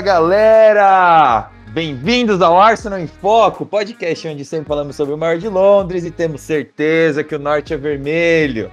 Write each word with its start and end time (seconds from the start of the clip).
Galera! 0.00 1.50
Bem-vindos 1.68 2.40
ao 2.40 2.58
Arsenal 2.58 2.98
em 2.98 3.06
Foco, 3.06 3.66
podcast 3.66 4.26
onde 4.26 4.44
sempre 4.46 4.66
falamos 4.66 4.96
sobre 4.96 5.14
o 5.14 5.18
maior 5.18 5.38
de 5.38 5.46
Londres 5.46 6.04
e 6.04 6.10
temos 6.10 6.40
certeza 6.40 7.22
que 7.22 7.34
o 7.34 7.38
norte 7.38 7.74
é 7.74 7.76
vermelho. 7.76 8.70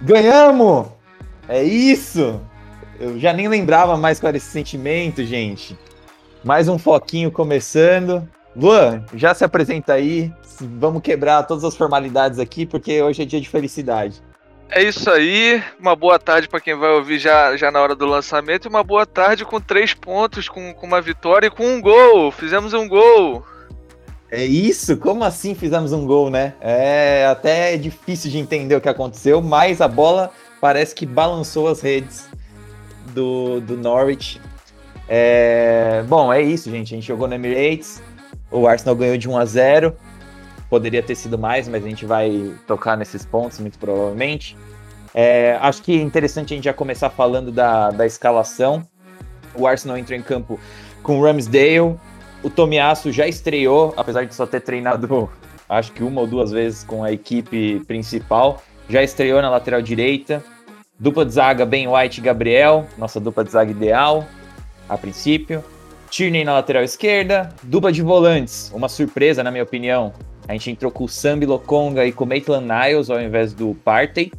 Ganhamos! 0.00 0.86
É 1.48 1.62
isso! 1.62 2.40
Eu 3.00 3.18
já 3.18 3.32
nem 3.32 3.48
lembrava 3.48 3.96
mais 3.96 4.20
qual 4.20 4.28
era 4.28 4.36
esse 4.36 4.46
sentimento, 4.46 5.24
gente. 5.24 5.76
Mais 6.44 6.68
um 6.68 6.78
foquinho 6.78 7.32
começando. 7.32 8.26
Luan, 8.54 9.04
já 9.14 9.34
se 9.34 9.44
apresenta 9.44 9.94
aí. 9.94 10.32
Vamos 10.78 11.02
quebrar 11.02 11.42
todas 11.42 11.64
as 11.64 11.76
formalidades 11.76 12.38
aqui, 12.38 12.64
porque 12.64 13.02
hoje 13.02 13.22
é 13.22 13.24
dia 13.24 13.40
de 13.40 13.48
felicidade. 13.48 14.22
É 14.70 14.82
isso 14.82 15.08
aí, 15.10 15.62
uma 15.78 15.94
boa 15.94 16.18
tarde 16.18 16.48
para 16.48 16.60
quem 16.60 16.74
vai 16.74 16.90
ouvir 16.90 17.18
já, 17.18 17.56
já 17.56 17.70
na 17.70 17.80
hora 17.80 17.94
do 17.94 18.06
lançamento 18.06 18.64
e 18.64 18.68
uma 18.68 18.82
boa 18.82 19.06
tarde 19.06 19.44
com 19.44 19.60
três 19.60 19.94
pontos, 19.94 20.48
com, 20.48 20.74
com 20.74 20.86
uma 20.86 21.00
vitória 21.00 21.46
e 21.46 21.50
com 21.50 21.64
um 21.64 21.80
gol. 21.80 22.32
Fizemos 22.32 22.72
um 22.74 22.88
gol. 22.88 23.44
É 24.30 24.44
isso? 24.44 24.96
Como 24.96 25.22
assim 25.22 25.54
fizemos 25.54 25.92
um 25.92 26.04
gol, 26.04 26.28
né? 26.28 26.54
É 26.60 27.26
até 27.30 27.76
difícil 27.76 28.30
de 28.30 28.38
entender 28.38 28.74
o 28.74 28.80
que 28.80 28.88
aconteceu, 28.88 29.40
mas 29.40 29.80
a 29.80 29.86
bola 29.86 30.32
parece 30.60 30.92
que 30.92 31.06
balançou 31.06 31.68
as 31.68 31.80
redes 31.80 32.28
do, 33.12 33.60
do 33.60 33.76
Norwich. 33.76 34.40
É... 35.08 36.02
Bom, 36.08 36.32
é 36.32 36.42
isso, 36.42 36.68
gente. 36.68 36.94
A 36.94 36.96
gente 36.96 37.06
jogou 37.06 37.28
no 37.28 37.34
Emirates, 37.34 38.02
o 38.50 38.66
Arsenal 38.66 38.96
ganhou 38.96 39.16
de 39.16 39.28
1 39.28 39.38
a 39.38 39.44
0 39.44 39.96
poderia 40.74 41.04
ter 41.04 41.14
sido 41.14 41.38
mais, 41.38 41.68
mas 41.68 41.84
a 41.84 41.88
gente 41.88 42.04
vai 42.04 42.52
tocar 42.66 42.96
nesses 42.96 43.24
pontos 43.24 43.60
muito 43.60 43.78
provavelmente. 43.78 44.56
É, 45.14 45.56
acho 45.60 45.80
que 45.80 45.96
é 45.96 46.02
interessante 46.02 46.52
a 46.52 46.56
gente 46.56 46.64
já 46.64 46.72
começar 46.72 47.10
falando 47.10 47.52
da, 47.52 47.92
da 47.92 48.04
escalação. 48.04 48.84
O 49.54 49.68
Arsenal 49.68 49.96
entrou 49.96 50.18
em 50.18 50.22
campo 50.22 50.58
com 51.00 51.20
o 51.20 51.22
Ramsdale. 51.22 51.96
O 52.42 52.50
Tomiasso 52.50 53.12
já 53.12 53.28
estreou, 53.28 53.94
apesar 53.96 54.24
de 54.24 54.34
só 54.34 54.46
ter 54.46 54.62
treinado, 54.62 55.30
acho 55.68 55.92
que 55.92 56.02
uma 56.02 56.22
ou 56.22 56.26
duas 56.26 56.50
vezes 56.50 56.82
com 56.82 57.04
a 57.04 57.12
equipe 57.12 57.80
principal. 57.86 58.60
Já 58.88 59.00
estreou 59.00 59.40
na 59.40 59.48
lateral 59.48 59.80
direita. 59.80 60.42
Dupla 60.98 61.24
de 61.24 61.34
zaga, 61.34 61.64
Ben 61.64 61.86
White 61.86 62.18
e 62.18 62.22
Gabriel, 62.22 62.84
nossa 62.98 63.20
dupla 63.20 63.44
de 63.44 63.50
zaga 63.52 63.70
ideal, 63.70 64.26
a 64.88 64.98
princípio. 64.98 65.62
Tierney 66.10 66.44
na 66.44 66.54
lateral 66.54 66.82
esquerda. 66.82 67.54
Dupla 67.62 67.92
de 67.92 68.02
volantes, 68.02 68.72
uma 68.74 68.88
surpresa, 68.88 69.44
na 69.44 69.52
minha 69.52 69.62
opinião. 69.62 70.12
A 70.46 70.52
gente 70.52 70.70
entrou 70.70 70.90
com 70.92 71.04
o 71.04 71.08
Sambi 71.08 71.46
Lokonga 71.46 72.04
e 72.06 72.12
com 72.12 72.24
o 72.24 72.26
Maitland 72.26 72.66
Niles 72.66 73.08
ao 73.08 73.20
invés 73.20 73.54
do 73.54 73.74
Partey. 73.84 74.32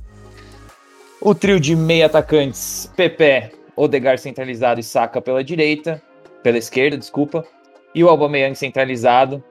O 1.20 1.34
trio 1.34 1.60
de 1.60 1.76
meia 1.76 2.06
atacantes, 2.06 2.92
Pepe, 2.96 3.52
Odegar 3.76 4.18
centralizado 4.20 4.80
e 4.80 4.84
Saka 4.84 5.22
pela 5.22 5.44
direita, 5.44 6.02
pela 6.44 6.58
esquerda, 6.58 6.98
desculpa. 6.98 7.46
E 7.94 8.04
o 8.04 8.10
Aubameyang 8.10 8.56
centralizado. 8.56 9.44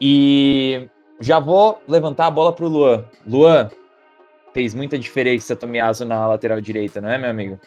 E 0.00 0.88
já 1.20 1.38
vou 1.38 1.82
levantar 1.88 2.26
a 2.26 2.30
bola 2.30 2.52
para 2.52 2.64
o 2.64 2.68
Luan. 2.68 3.04
Luan, 3.26 3.70
fez 4.52 4.74
muita 4.74 4.98
diferença 4.98 5.56
Tomiaso 5.56 6.04
na 6.04 6.26
lateral 6.26 6.60
direita, 6.60 7.00
não 7.00 7.10
é, 7.10 7.18
meu 7.18 7.30
amigo? 7.30 7.60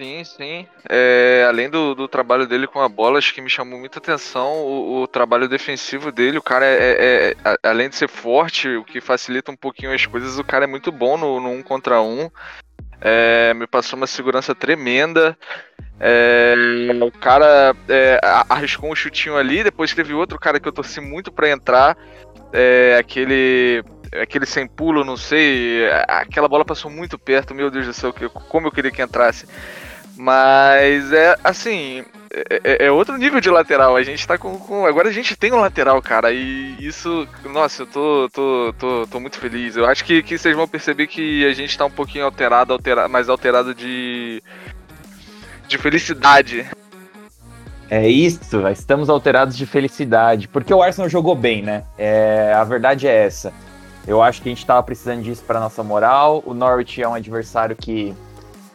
Sim, 0.00 0.24
sim. 0.24 0.66
É, 0.88 1.44
além 1.46 1.68
do, 1.68 1.94
do, 1.94 2.08
trabalho 2.08 2.46
dele 2.46 2.66
com 2.66 2.80
a 2.80 2.88
bola, 2.88 3.18
acho 3.18 3.34
que 3.34 3.40
me 3.42 3.50
chamou 3.50 3.78
muita 3.78 3.98
atenção 3.98 4.50
o, 4.50 5.02
o 5.02 5.06
trabalho 5.06 5.46
defensivo 5.46 6.10
dele. 6.10 6.38
O 6.38 6.42
cara, 6.42 6.64
é, 6.64 6.72
é, 6.74 7.36
é, 7.44 7.68
além 7.68 7.90
de 7.90 7.96
ser 7.96 8.08
forte, 8.08 8.66
o 8.66 8.82
que 8.82 8.98
facilita 8.98 9.52
um 9.52 9.56
pouquinho 9.56 9.92
as 9.92 10.06
coisas, 10.06 10.38
o 10.38 10.44
cara 10.44 10.64
é 10.64 10.66
muito 10.66 10.90
bom 10.90 11.18
no, 11.18 11.38
no 11.38 11.50
um 11.50 11.62
contra 11.62 12.00
um. 12.00 12.30
É, 12.98 13.52
me 13.52 13.66
passou 13.66 13.98
uma 13.98 14.06
segurança 14.06 14.54
tremenda. 14.54 15.36
É, 16.00 16.54
o 17.02 17.12
cara 17.12 17.76
arriscou 18.48 18.90
um 18.90 18.96
chutinho 18.96 19.36
ali, 19.36 19.62
depois 19.62 19.92
teve 19.92 20.14
outro 20.14 20.38
cara 20.38 20.58
que 20.58 20.66
eu 20.66 20.72
torci 20.72 20.98
muito 20.98 21.30
para 21.30 21.50
entrar. 21.50 21.94
aquele 22.98 23.84
aquele 24.18 24.46
sem 24.46 24.66
pulo, 24.66 25.04
não 25.04 25.18
sei. 25.18 25.90
Aquela 26.08 26.48
bola 26.48 26.64
passou 26.64 26.90
muito 26.90 27.18
perto, 27.18 27.54
meu 27.54 27.70
Deus 27.70 27.86
do 27.86 27.92
céu, 27.92 28.14
como 28.48 28.66
eu 28.66 28.72
queria 28.72 28.90
que 28.90 29.02
entrasse. 29.02 29.46
Mas 30.20 31.10
é 31.14 31.34
assim. 31.42 32.04
É, 32.30 32.60
é, 32.62 32.86
é, 32.86 32.90
outro 32.92 33.16
nível 33.16 33.40
de 33.40 33.48
lateral. 33.48 33.96
A 33.96 34.02
gente 34.02 34.28
tá 34.28 34.36
com, 34.36 34.58
com, 34.58 34.84
Agora 34.84 35.08
a 35.08 35.12
gente 35.12 35.34
tem 35.34 35.50
um 35.50 35.60
lateral, 35.60 36.00
cara. 36.02 36.30
E 36.30 36.76
isso. 36.78 37.26
Nossa, 37.42 37.84
eu 37.84 37.86
tô, 37.86 38.28
tô, 38.30 38.74
tô, 38.78 39.06
tô 39.06 39.18
muito 39.18 39.38
feliz. 39.38 39.76
Eu 39.76 39.86
acho 39.86 40.04
que, 40.04 40.22
que 40.22 40.36
vocês 40.36 40.54
vão 40.54 40.68
perceber 40.68 41.06
que 41.06 41.46
a 41.46 41.54
gente 41.54 41.76
tá 41.76 41.86
um 41.86 41.90
pouquinho 41.90 42.26
alterado, 42.26 42.74
altera, 42.74 43.08
mais 43.08 43.30
alterado 43.30 43.74
de. 43.74 44.42
de 45.66 45.78
felicidade. 45.78 46.68
É 47.88 48.06
isso, 48.06 48.68
estamos 48.68 49.08
alterados 49.08 49.56
de 49.56 49.64
felicidade. 49.64 50.48
Porque 50.48 50.72
o 50.74 50.82
Arsenal 50.82 51.08
jogou 51.08 51.34
bem, 51.34 51.62
né? 51.62 51.84
É, 51.96 52.52
a 52.54 52.62
verdade 52.62 53.08
é 53.08 53.24
essa. 53.24 53.54
Eu 54.06 54.22
acho 54.22 54.42
que 54.42 54.50
a 54.50 54.52
gente 54.52 54.66
tava 54.66 54.82
precisando 54.82 55.22
disso 55.22 55.42
para 55.46 55.58
nossa 55.58 55.82
moral. 55.82 56.42
O 56.44 56.52
Norwich 56.52 57.02
é 57.02 57.08
um 57.08 57.14
adversário 57.14 57.74
que 57.74 58.14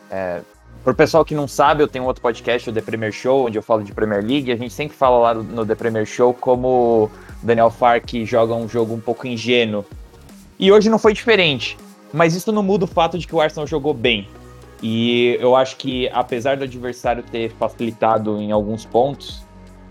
é, 0.09 0.41
Pro 0.85 0.93
pessoal 0.93 1.25
que 1.25 1.33
não 1.33 1.47
sabe, 1.47 1.81
eu 1.81 1.87
tenho 1.87 2.05
outro 2.05 2.21
podcast, 2.21 2.69
o 2.69 2.71
The 2.71 2.79
Premier 2.79 3.11
Show, 3.11 3.47
onde 3.47 3.57
eu 3.57 3.63
falo 3.63 3.83
de 3.83 3.91
Premier 3.91 4.23
League. 4.23 4.51
A 4.51 4.55
gente 4.55 4.71
sempre 4.71 4.95
fala 4.95 5.17
lá 5.17 5.33
no 5.33 5.65
The 5.65 5.73
Premier 5.73 6.05
Show 6.05 6.31
como 6.31 7.09
Daniel 7.41 7.71
Fark 7.71 8.07
joga 8.23 8.53
um 8.53 8.69
jogo 8.69 8.93
um 8.93 8.99
pouco 8.99 9.25
ingênuo. 9.25 9.83
E 10.59 10.71
hoje 10.71 10.87
não 10.87 10.99
foi 10.99 11.11
diferente. 11.11 11.75
Mas 12.13 12.35
isso 12.35 12.51
não 12.51 12.61
muda 12.61 12.85
o 12.85 12.87
fato 12.87 13.17
de 13.17 13.25
que 13.25 13.35
o 13.35 13.41
Arsenal 13.41 13.65
jogou 13.65 13.95
bem. 13.95 14.27
E 14.83 15.35
eu 15.41 15.55
acho 15.55 15.75
que, 15.77 16.07
apesar 16.09 16.55
do 16.55 16.65
adversário 16.65 17.23
ter 17.23 17.49
facilitado 17.53 18.39
em 18.39 18.51
alguns 18.51 18.85
pontos, 18.85 19.43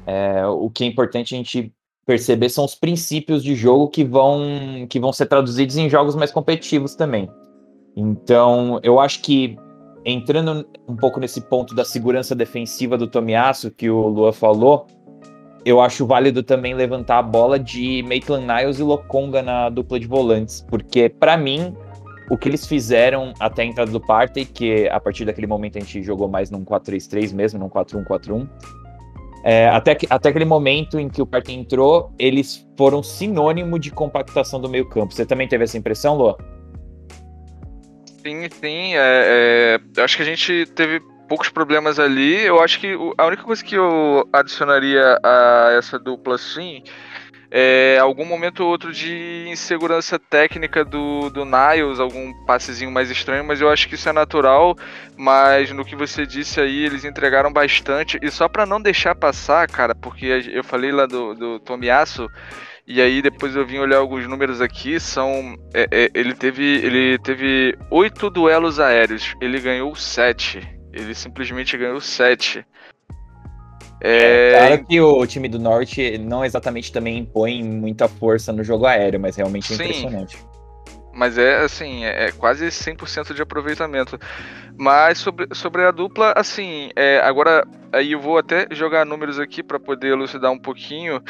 é, 0.06 0.46
o 0.46 0.70
que 0.70 0.84
é 0.84 0.86
importante 0.86 1.34
a 1.34 1.36
gente 1.36 1.72
perceber 2.06 2.50
são 2.50 2.64
os 2.64 2.76
princípios 2.76 3.42
de 3.42 3.56
jogo 3.56 3.88
que 3.88 4.04
vão, 4.04 4.86
que 4.88 5.00
vão 5.00 5.12
ser 5.12 5.26
traduzidos 5.26 5.76
em 5.76 5.90
jogos 5.90 6.14
mais 6.14 6.30
competitivos 6.30 6.94
também. 6.94 7.28
Então, 7.96 8.78
eu 8.84 9.00
acho 9.00 9.20
que 9.22 9.58
entrando 10.04 10.66
um 10.86 10.96
pouco 10.96 11.18
nesse 11.18 11.40
ponto 11.40 11.74
da 11.74 11.84
segurança 11.84 12.34
defensiva 12.34 12.98
do 12.98 13.06
Tomiasso, 13.06 13.70
que 13.70 13.88
o 13.88 14.08
Lua 14.08 14.32
falou, 14.32 14.86
eu 15.64 15.80
acho 15.80 16.06
válido 16.06 16.42
também 16.42 16.74
levantar 16.74 17.18
a 17.18 17.22
bola 17.22 17.58
de 17.58 18.02
Maitland 18.02 18.46
Niles 18.46 18.78
e 18.78 18.82
Lokonga 18.82 19.42
na 19.42 19.70
dupla 19.70 19.98
de 19.98 20.06
volantes, 20.06 20.64
porque 20.68 21.08
para 21.08 21.36
mim 21.36 21.74
o 22.30 22.36
que 22.36 22.48
eles 22.48 22.66
fizeram 22.66 23.32
até 23.38 23.62
a 23.62 23.64
entrada 23.64 23.90
do 23.90 24.00
Partey, 24.00 24.44
que 24.44 24.88
a 24.88 25.00
partir 25.00 25.24
daquele 25.24 25.46
momento 25.46 25.76
a 25.76 25.80
gente 25.80 26.02
jogou 26.02 26.28
mais 26.28 26.50
num 26.50 26.64
4-3-3 26.64 27.34
mesmo, 27.34 27.58
num 27.58 27.68
4-1-4-1, 27.68 28.48
é, 29.42 29.68
até, 29.68 29.96
até 30.08 30.30
aquele 30.30 30.46
momento 30.46 30.98
em 30.98 31.08
que 31.08 31.20
o 31.20 31.26
Partey 31.26 31.54
entrou, 31.54 32.10
eles 32.18 32.66
foram 32.78 33.02
sinônimo 33.02 33.78
de 33.78 33.90
compactação 33.90 34.58
do 34.58 34.70
meio 34.70 34.88
campo. 34.88 35.12
Você 35.12 35.26
também 35.26 35.46
teve 35.46 35.64
essa 35.64 35.76
impressão, 35.76 36.16
Lua? 36.16 36.38
Sim, 38.26 38.48
sim. 38.50 38.94
É, 38.96 39.78
é, 39.96 40.02
acho 40.02 40.16
que 40.16 40.22
a 40.22 40.26
gente 40.26 40.66
teve 40.74 41.00
poucos 41.28 41.48
problemas 41.50 41.98
ali. 41.98 42.40
Eu 42.42 42.60
acho 42.62 42.80
que 42.80 42.96
a 43.18 43.26
única 43.26 43.42
coisa 43.42 43.62
que 43.62 43.74
eu 43.74 44.26
adicionaria 44.32 45.18
a 45.22 45.72
essa 45.76 45.98
dupla, 45.98 46.38
sim, 46.38 46.82
é 47.50 47.98
algum 48.00 48.24
momento 48.24 48.60
ou 48.60 48.70
outro 48.70 48.92
de 48.92 49.46
insegurança 49.48 50.18
técnica 50.18 50.84
do, 50.84 51.30
do 51.30 51.44
Niles, 51.44 52.00
algum 52.00 52.32
passezinho 52.46 52.90
mais 52.90 53.10
estranho, 53.10 53.44
mas 53.44 53.60
eu 53.60 53.70
acho 53.70 53.88
que 53.88 53.94
isso 53.96 54.08
é 54.08 54.12
natural. 54.12 54.76
Mas 55.16 55.70
no 55.72 55.84
que 55.84 55.96
você 55.96 56.26
disse 56.26 56.60
aí, 56.60 56.84
eles 56.86 57.04
entregaram 57.04 57.52
bastante. 57.52 58.18
E 58.22 58.30
só 58.30 58.48
para 58.48 58.66
não 58.66 58.80
deixar 58.82 59.14
passar, 59.14 59.68
cara, 59.68 59.94
porque 59.94 60.26
eu 60.52 60.64
falei 60.64 60.92
lá 60.92 61.06
do, 61.06 61.34
do 61.34 61.60
Tomiasso. 61.60 62.28
E 62.86 63.00
aí 63.00 63.22
depois 63.22 63.56
eu 63.56 63.66
vim 63.66 63.78
olhar 63.78 63.96
alguns 63.96 64.28
números 64.28 64.60
aqui, 64.60 65.00
são 65.00 65.56
é, 65.72 65.88
é, 65.90 66.10
ele 66.14 66.34
teve 66.34 66.62
ele 66.62 67.18
teve 67.18 67.76
oito 67.90 68.28
duelos 68.28 68.78
aéreos, 68.78 69.34
ele 69.40 69.58
ganhou 69.58 69.94
sete. 69.94 70.60
Ele 70.92 71.14
simplesmente 71.14 71.76
ganhou 71.76 72.00
sete. 72.00 72.64
É... 74.00 74.52
é 74.52 74.58
claro 74.58 74.86
que 74.86 75.00
o 75.00 75.26
time 75.26 75.48
do 75.48 75.58
Norte 75.58 76.18
não 76.18 76.44
exatamente 76.44 76.92
também 76.92 77.18
impõe 77.18 77.64
muita 77.64 78.06
força 78.06 78.52
no 78.52 78.62
jogo 78.62 78.84
aéreo, 78.84 79.18
mas 79.18 79.34
realmente 79.34 79.72
é 79.72 79.76
Sim, 79.76 79.82
impressionante. 79.82 80.38
Mas 81.14 81.38
é 81.38 81.62
assim, 81.62 82.04
é, 82.04 82.26
é 82.26 82.32
quase 82.32 82.66
100% 82.66 83.34
de 83.34 83.40
aproveitamento. 83.40 84.18
Mas 84.76 85.18
sobre, 85.18 85.46
sobre 85.52 85.82
a 85.84 85.90
dupla, 85.90 86.34
assim, 86.36 86.90
é, 86.94 87.20
agora 87.20 87.66
aí 87.92 88.12
eu 88.12 88.20
vou 88.20 88.36
até 88.36 88.66
jogar 88.72 89.06
números 89.06 89.38
aqui 89.38 89.62
para 89.62 89.78
poder 89.78 90.08
elucidar 90.08 90.50
um 90.50 90.58
pouquinho. 90.58 91.22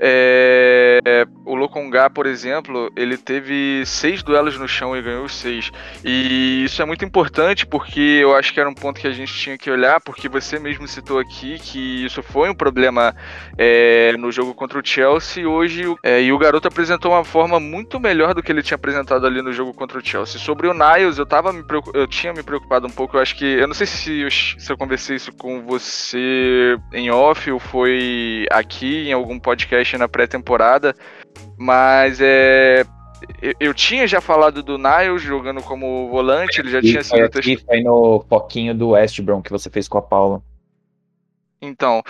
É, 0.00 1.26
o 1.44 1.54
Lokongá, 1.54 2.08
por 2.10 2.26
exemplo, 2.26 2.92
ele 2.96 3.16
teve 3.16 3.82
seis 3.86 4.22
duelos 4.22 4.58
no 4.58 4.68
chão 4.68 4.96
e 4.96 5.02
ganhou 5.02 5.28
seis. 5.28 5.70
E 6.04 6.64
isso 6.64 6.80
é 6.82 6.84
muito 6.84 7.04
importante 7.04 7.66
porque 7.66 8.00
eu 8.00 8.36
acho 8.36 8.52
que 8.52 8.60
era 8.60 8.68
um 8.68 8.74
ponto 8.74 9.00
que 9.00 9.06
a 9.06 9.12
gente 9.12 9.32
tinha 9.32 9.58
que 9.58 9.70
olhar, 9.70 10.00
porque 10.00 10.28
você 10.28 10.58
mesmo 10.58 10.86
citou 10.86 11.18
aqui 11.18 11.58
que 11.58 12.04
isso 12.04 12.22
foi 12.22 12.50
um 12.50 12.54
problema 12.54 13.14
é, 13.56 14.16
no 14.18 14.30
jogo 14.30 14.54
contra 14.54 14.78
o 14.78 14.84
Chelsea. 14.84 15.48
Hoje, 15.48 15.82
é, 16.02 16.22
e 16.22 16.32
o 16.32 16.38
garoto 16.38 16.68
apresentou 16.68 17.12
uma 17.12 17.24
forma 17.24 17.58
muito 17.58 17.98
melhor 17.98 18.34
do 18.34 18.42
que 18.42 18.52
ele 18.52 18.62
tinha 18.62 18.76
apresentado 18.76 19.26
ali 19.26 19.42
no 19.42 19.52
jogo 19.52 19.72
contra 19.74 19.98
o 19.98 20.04
Chelsea. 20.04 20.40
Sobre 20.40 20.68
o 20.68 20.74
Niles, 20.74 21.18
eu, 21.18 21.26
tava 21.26 21.54
eu 21.94 22.06
tinha 22.06 22.32
me 22.32 22.42
preocupado 22.42 22.86
um 22.86 22.90
pouco. 22.90 23.16
Eu 23.16 23.20
acho 23.20 23.34
que. 23.34 23.44
Eu 23.44 23.66
não 23.66 23.74
sei 23.74 23.86
se 23.86 24.20
eu, 24.20 24.30
se 24.30 24.70
eu 24.70 24.76
conversei 24.76 25.16
isso 25.16 25.32
com 25.32 25.62
você 25.62 26.78
em 26.92 27.10
off 27.10 27.50
ou 27.50 27.58
foi 27.58 28.46
aqui 28.50 29.08
em 29.08 29.12
algum 29.12 29.38
podcast 29.38 29.87
na 29.96 30.08
pré-temporada, 30.08 30.94
mas 31.56 32.20
é. 32.20 32.84
Eu, 33.58 33.74
tinha 33.74 34.06
já 34.06 34.20
falado 34.20 34.62
do 34.62 34.78
Niles 34.78 35.22
jogando 35.22 35.60
como 35.60 36.08
volante, 36.08 36.60
ele 36.60 36.70
já 36.70 36.78
e 36.78 36.82
tinha 36.82 37.02
sido 37.02 37.24
aqui, 37.24 37.56
Foi 37.56 37.82
no 37.82 38.24
foquinho 38.28 38.74
do 38.74 38.90
West 38.90 39.20
Brom 39.20 39.42
que 39.42 39.50
você 39.50 39.68
fez 39.68 39.88
com 39.88 39.98
a 39.98 40.02
Paula. 40.02 40.40
Então, 41.60 42.00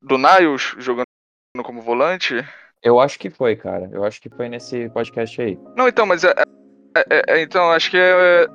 do 0.00 0.18
Niles 0.18 0.74
jogando 0.78 1.06
como 1.62 1.80
volante? 1.80 2.44
Eu 2.82 2.98
acho 2.98 3.18
que 3.18 3.30
foi, 3.30 3.54
cara. 3.54 3.88
Eu 3.92 4.04
acho 4.04 4.20
que 4.20 4.28
foi 4.28 4.48
nesse 4.48 4.88
podcast 4.90 5.40
aí. 5.40 5.56
Não, 5.76 5.86
então, 5.86 6.04
mas 6.04 6.24
é, 6.24 6.34
é, 6.96 7.22
é 7.28 7.42
então, 7.42 7.70
acho 7.70 7.90
que 7.90 7.96
é, 7.96 8.46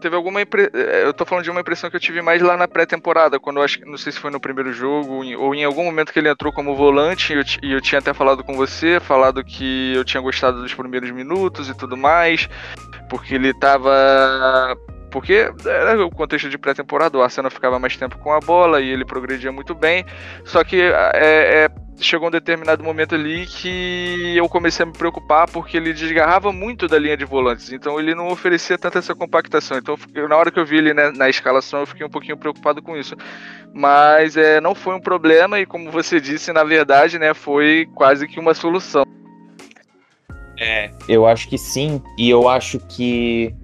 teve 0.00 0.16
alguma 0.16 0.42
impre... 0.42 0.70
É, 0.72 1.04
eu 1.04 1.12
tô 1.12 1.24
falando 1.24 1.44
de 1.44 1.50
uma 1.50 1.60
impressão 1.60 1.90
que 1.90 1.96
eu 1.96 2.00
tive 2.00 2.22
mais 2.22 2.42
lá 2.42 2.56
na 2.56 2.66
pré-temporada, 2.66 3.38
quando 3.38 3.58
eu 3.58 3.62
acho 3.62 3.80
não 3.86 3.98
sei 3.98 4.12
se 4.12 4.18
foi 4.18 4.30
no 4.30 4.40
primeiro 4.40 4.72
jogo 4.72 5.22
ou 5.38 5.54
em 5.54 5.64
algum 5.64 5.84
momento 5.84 6.12
que 6.12 6.18
ele 6.18 6.28
entrou 6.28 6.52
como 6.52 6.74
volante 6.74 7.32
e 7.32 7.36
eu, 7.36 7.44
e 7.62 7.72
eu 7.72 7.80
tinha 7.80 7.98
até 7.98 8.12
falado 8.12 8.42
com 8.42 8.54
você, 8.54 8.98
falado 8.98 9.44
que 9.44 9.94
eu 9.94 10.04
tinha 10.04 10.20
gostado 10.20 10.62
dos 10.62 10.74
primeiros 10.74 11.10
minutos 11.10 11.68
e 11.68 11.74
tudo 11.74 11.96
mais, 11.96 12.48
porque 13.08 13.34
ele 13.34 13.52
tava 13.54 14.76
porque 15.10 15.52
era 15.66 16.04
o 16.04 16.10
contexto 16.10 16.48
de 16.48 16.56
pré-temporada, 16.56 17.18
o 17.18 17.22
Arsenal 17.22 17.50
ficava 17.50 17.78
mais 17.78 17.96
tempo 17.96 18.18
com 18.18 18.32
a 18.32 18.40
bola 18.40 18.80
e 18.80 18.88
ele 18.88 19.04
progredia 19.04 19.50
muito 19.50 19.74
bem. 19.74 20.04
Só 20.44 20.62
que 20.62 20.80
é, 20.80 21.10
é, 21.14 21.68
chegou 22.00 22.28
um 22.28 22.30
determinado 22.30 22.82
momento 22.82 23.14
ali 23.14 23.46
que 23.46 24.36
eu 24.36 24.48
comecei 24.48 24.84
a 24.84 24.86
me 24.86 24.92
preocupar 24.92 25.50
porque 25.50 25.76
ele 25.76 25.92
desgarrava 25.92 26.52
muito 26.52 26.86
da 26.86 26.98
linha 26.98 27.16
de 27.16 27.24
volantes. 27.24 27.72
Então 27.72 27.98
ele 27.98 28.14
não 28.14 28.28
oferecia 28.28 28.78
tanta 28.78 28.98
essa 28.98 29.14
compactação. 29.14 29.78
Então 29.78 29.96
na 30.28 30.36
hora 30.36 30.50
que 30.50 30.58
eu 30.58 30.64
vi 30.64 30.78
ele 30.78 30.94
né, 30.94 31.10
na 31.10 31.28
escalação 31.28 31.80
eu 31.80 31.86
fiquei 31.86 32.06
um 32.06 32.10
pouquinho 32.10 32.36
preocupado 32.36 32.80
com 32.80 32.96
isso. 32.96 33.16
Mas 33.74 34.36
é, 34.36 34.60
não 34.60 34.74
foi 34.74 34.94
um 34.94 35.00
problema 35.00 35.58
e 35.58 35.66
como 35.66 35.90
você 35.90 36.20
disse, 36.20 36.52
na 36.52 36.64
verdade, 36.64 37.18
né, 37.18 37.34
foi 37.34 37.86
quase 37.94 38.26
que 38.26 38.40
uma 38.40 38.54
solução. 38.54 39.04
É, 40.58 40.90
eu 41.08 41.26
acho 41.26 41.48
que 41.48 41.56
sim. 41.56 42.02
E 42.18 42.28
eu 42.28 42.48
acho 42.48 42.78
que 42.80 43.54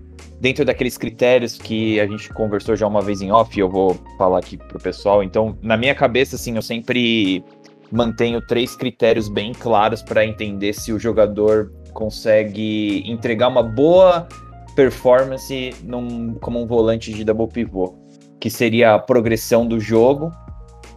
dentro 0.40 0.64
daqueles 0.64 0.98
critérios 0.98 1.56
que 1.58 1.98
a 2.00 2.06
gente 2.06 2.32
conversou 2.32 2.76
já 2.76 2.86
uma 2.86 3.00
vez 3.00 3.20
em 3.22 3.32
off, 3.32 3.58
eu 3.58 3.68
vou 3.68 3.96
falar 4.18 4.38
aqui 4.38 4.56
pro 4.56 4.78
pessoal. 4.78 5.22
Então, 5.22 5.56
na 5.62 5.76
minha 5.76 5.94
cabeça, 5.94 6.36
assim, 6.36 6.56
eu 6.56 6.62
sempre 6.62 7.44
mantenho 7.90 8.40
três 8.40 8.74
critérios 8.76 9.28
bem 9.28 9.52
claros 9.52 10.02
para 10.02 10.26
entender 10.26 10.72
se 10.72 10.92
o 10.92 10.98
jogador 10.98 11.72
consegue 11.92 13.02
entregar 13.10 13.48
uma 13.48 13.62
boa 13.62 14.28
performance 14.74 15.74
num, 15.82 16.34
como 16.34 16.62
um 16.62 16.66
volante 16.66 17.12
de 17.12 17.24
double 17.24 17.48
pivô, 17.48 17.94
que 18.38 18.50
seria 18.50 18.94
a 18.94 18.98
progressão 18.98 19.66
do 19.66 19.80
jogo, 19.80 20.30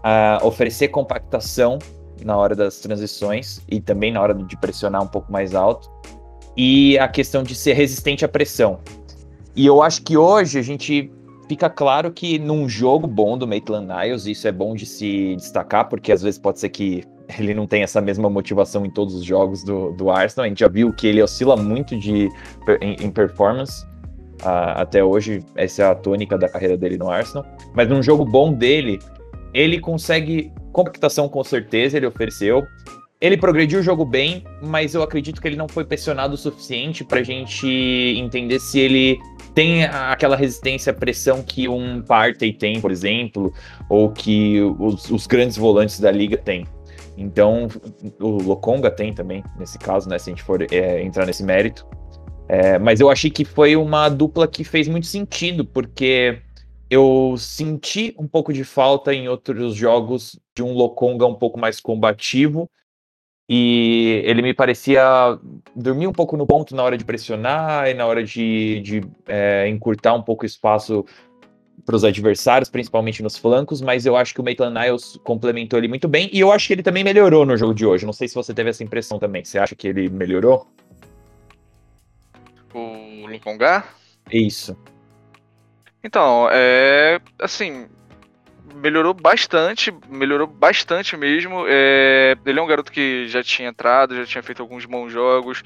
a 0.03 0.39
oferecer 0.43 0.89
compactação 0.89 1.79
na 2.25 2.35
hora 2.35 2.53
das 2.53 2.79
transições 2.79 3.61
e 3.69 3.79
também 3.79 4.11
na 4.11 4.21
hora 4.21 4.33
de 4.33 4.57
pressionar 4.57 5.01
um 5.01 5.07
pouco 5.07 5.31
mais 5.31 5.55
alto, 5.55 5.89
e 6.57 6.99
a 6.99 7.07
questão 7.07 7.41
de 7.41 7.55
ser 7.55 7.73
resistente 7.73 8.25
à 8.25 8.27
pressão. 8.27 8.79
E 9.59 9.65
eu 9.65 9.81
acho 9.81 10.03
que 10.03 10.15
hoje 10.15 10.57
a 10.57 10.61
gente 10.61 11.11
fica 11.49 11.69
claro 11.69 12.13
que 12.13 12.39
num 12.39 12.69
jogo 12.69 13.05
bom 13.05 13.37
do 13.37 13.45
Maitland 13.45 13.93
Niles, 13.93 14.25
isso 14.25 14.47
é 14.47 14.53
bom 14.53 14.73
de 14.73 14.85
se 14.85 15.35
destacar, 15.35 15.89
porque 15.89 16.13
às 16.13 16.21
vezes 16.21 16.39
pode 16.39 16.61
ser 16.61 16.69
que 16.69 17.03
ele 17.37 17.53
não 17.53 17.67
tenha 17.67 17.83
essa 17.83 17.99
mesma 17.99 18.29
motivação 18.29 18.85
em 18.85 18.89
todos 18.89 19.13
os 19.13 19.25
jogos 19.25 19.61
do, 19.65 19.91
do 19.91 20.09
Arsenal. 20.09 20.45
A 20.45 20.47
gente 20.47 20.61
já 20.61 20.69
viu 20.69 20.93
que 20.93 21.05
ele 21.05 21.21
oscila 21.21 21.57
muito 21.57 21.99
de, 21.99 22.29
em, 22.79 22.95
em 23.01 23.11
performance. 23.11 23.85
Uh, 24.41 24.77
até 24.77 25.03
hoje, 25.03 25.43
essa 25.57 25.83
é 25.83 25.85
a 25.87 25.93
tônica 25.93 26.37
da 26.37 26.47
carreira 26.47 26.77
dele 26.77 26.97
no 26.97 27.09
Arsenal. 27.09 27.45
Mas 27.73 27.89
num 27.89 28.01
jogo 28.01 28.23
bom 28.23 28.53
dele, 28.53 28.97
ele 29.53 29.77
consegue 29.81 30.53
compactação 30.71 31.27
com 31.27 31.43
certeza, 31.43 31.97
ele 31.97 32.07
ofereceu. 32.07 32.65
Ele 33.19 33.35
progrediu 33.35 33.81
o 33.81 33.83
jogo 33.83 34.05
bem, 34.05 34.45
mas 34.61 34.95
eu 34.95 35.03
acredito 35.03 35.41
que 35.41 35.47
ele 35.49 35.57
não 35.57 35.67
foi 35.67 35.83
pressionado 35.83 36.35
o 36.35 36.37
suficiente 36.37 37.03
para 37.03 37.19
a 37.19 37.23
gente 37.23 37.67
entender 37.67 38.57
se 38.61 38.79
ele 38.79 39.19
tem 39.53 39.85
aquela 39.85 40.35
resistência 40.35 40.91
à 40.91 40.93
pressão 40.93 41.41
que 41.41 41.67
um 41.67 42.01
Partey 42.01 42.53
tem, 42.53 42.79
por 42.79 42.91
exemplo, 42.91 43.53
ou 43.89 44.11
que 44.11 44.61
os, 44.79 45.09
os 45.09 45.27
grandes 45.27 45.57
volantes 45.57 45.99
da 45.99 46.11
liga 46.11 46.37
têm. 46.37 46.65
Então, 47.17 47.67
o 48.19 48.41
Lokonga 48.41 48.89
tem 48.89 49.13
também, 49.13 49.43
nesse 49.57 49.77
caso, 49.77 50.07
né? 50.07 50.17
Se 50.17 50.29
a 50.29 50.33
gente 50.33 50.43
for 50.43 50.61
é, 50.61 51.03
entrar 51.03 51.25
nesse 51.25 51.43
mérito. 51.43 51.85
É, 52.47 52.79
mas 52.79 52.99
eu 52.99 53.09
achei 53.09 53.29
que 53.29 53.43
foi 53.43 53.75
uma 53.75 54.07
dupla 54.09 54.47
que 54.47 54.63
fez 54.63 54.87
muito 54.87 55.05
sentido, 55.05 55.65
porque 55.65 56.41
eu 56.89 57.35
senti 57.37 58.15
um 58.17 58.27
pouco 58.27 58.51
de 58.51 58.63
falta 58.63 59.13
em 59.13 59.27
outros 59.27 59.75
jogos 59.75 60.39
de 60.55 60.63
um 60.63 60.73
Lokonga 60.73 61.25
um 61.27 61.35
pouco 61.35 61.59
mais 61.59 61.79
combativo 61.79 62.69
e 63.49 64.21
ele 64.25 64.43
me 64.43 64.53
parecia 64.53 65.03
dormir 65.75 66.05
um 66.05 66.13
pouco 66.13 66.37
no 66.37 66.45
ponto 66.45 66.75
na 66.75 66.83
hora 66.83 66.95
de 66.95 67.03
pressionar 67.03 67.89
e 67.89 67.95
na 67.95 68.05
hora 68.05 68.23
de, 68.23 68.79
de 68.81 69.01
é, 69.27 69.67
encurtar 69.67 70.13
um 70.13 70.21
pouco 70.21 70.43
o 70.43 70.45
espaço 70.45 71.03
para 71.83 71.95
os 71.95 72.03
adversários, 72.03 72.69
principalmente 72.69 73.23
nos 73.23 73.35
flancos, 73.35 73.81
mas 73.81 74.05
eu 74.05 74.15
acho 74.15 74.35
que 74.35 74.39
o 74.39 74.43
Maitland 74.43 74.79
Niles 74.79 75.19
complementou 75.23 75.79
ele 75.79 75.87
muito 75.87 76.07
bem 76.07 76.29
e 76.31 76.39
eu 76.39 76.51
acho 76.51 76.67
que 76.67 76.73
ele 76.73 76.83
também 76.83 77.03
melhorou 77.03 77.43
no 77.47 77.57
jogo 77.57 77.73
de 77.73 77.83
hoje. 77.83 78.05
Não 78.05 78.13
sei 78.13 78.27
se 78.27 78.35
você 78.35 78.53
teve 78.53 78.69
essa 78.69 78.83
impressão 78.83 79.17
também. 79.17 79.43
Você 79.43 79.57
acha 79.57 79.75
que 79.75 79.87
ele 79.87 80.07
melhorou? 80.07 80.67
O 82.71 83.25
Lukonga? 83.25 83.83
Isso. 84.31 84.77
Então, 86.03 86.47
é 86.51 87.19
assim, 87.39 87.87
melhorou 88.75 89.13
bastante, 89.13 89.93
melhorou 90.09 90.47
bastante 90.47 91.15
mesmo. 91.17 91.65
É, 91.67 92.35
ele 92.45 92.59
é 92.59 92.61
um 92.61 92.67
garoto 92.67 92.91
que 92.91 93.27
já 93.27 93.43
tinha 93.43 93.69
entrado, 93.69 94.15
já 94.15 94.25
tinha 94.25 94.43
feito 94.43 94.61
alguns 94.61 94.85
bons 94.85 95.11
jogos. 95.11 95.63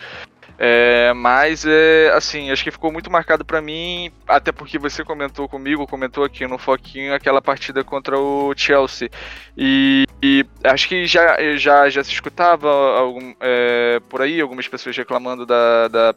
É, 0.57 1.11
mas 1.13 1.65
é 1.65 2.11
assim, 2.13 2.51
acho 2.51 2.63
que 2.63 2.71
ficou 2.71 2.91
muito 2.91 3.09
marcado 3.11 3.43
para 3.43 3.61
mim, 3.61 4.11
até 4.27 4.51
porque 4.51 4.77
você 4.77 5.03
comentou 5.03 5.49
comigo, 5.49 5.87
comentou 5.87 6.23
aqui 6.23 6.45
no 6.45 6.59
Foquinho 6.59 7.13
aquela 7.13 7.41
partida 7.41 7.83
contra 7.83 8.19
o 8.19 8.53
Chelsea. 8.55 9.09
E, 9.57 10.05
e 10.21 10.45
acho 10.63 10.87
que 10.87 11.05
já, 11.05 11.37
já, 11.57 11.89
já 11.89 12.03
se 12.03 12.11
escutava 12.11 12.69
algum, 12.69 13.33
é, 13.39 13.99
por 14.07 14.21
aí 14.21 14.39
algumas 14.39 14.67
pessoas 14.67 14.95
reclamando 14.95 15.45
da, 15.45 15.87
da 15.87 16.15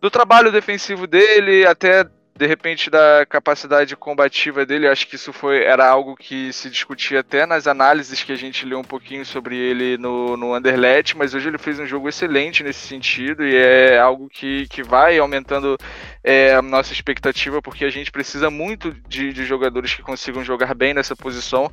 do 0.00 0.10
trabalho 0.10 0.50
defensivo 0.50 1.06
dele, 1.06 1.66
até 1.66 2.06
de 2.40 2.46
repente 2.46 2.88
da 2.88 3.26
capacidade 3.28 3.94
combativa 3.94 4.64
dele, 4.64 4.88
acho 4.88 5.06
que 5.06 5.16
isso 5.16 5.30
foi 5.30 5.62
era 5.62 5.86
algo 5.86 6.16
que 6.16 6.50
se 6.54 6.70
discutia 6.70 7.20
até 7.20 7.44
nas 7.44 7.66
análises 7.66 8.22
que 8.22 8.32
a 8.32 8.36
gente 8.36 8.64
leu 8.64 8.78
um 8.78 8.84
pouquinho 8.84 9.26
sobre 9.26 9.58
ele 9.58 9.98
no, 9.98 10.38
no 10.38 10.56
Underlet, 10.56 11.14
mas 11.18 11.34
hoje 11.34 11.50
ele 11.50 11.58
fez 11.58 11.78
um 11.78 11.84
jogo 11.84 12.08
excelente 12.08 12.62
nesse 12.62 12.88
sentido 12.88 13.44
e 13.44 13.54
é 13.54 13.98
algo 13.98 14.26
que, 14.26 14.66
que 14.68 14.82
vai 14.82 15.18
aumentando 15.18 15.76
é, 16.24 16.54
a 16.54 16.62
nossa 16.62 16.94
expectativa, 16.94 17.60
porque 17.60 17.84
a 17.84 17.90
gente 17.90 18.10
precisa 18.10 18.48
muito 18.48 18.90
de, 19.06 19.34
de, 19.34 19.44
jogadores 19.44 19.92
que 19.92 20.00
consigam 20.00 20.42
jogar 20.42 20.74
bem 20.74 20.94
nessa 20.94 21.14
posição. 21.14 21.70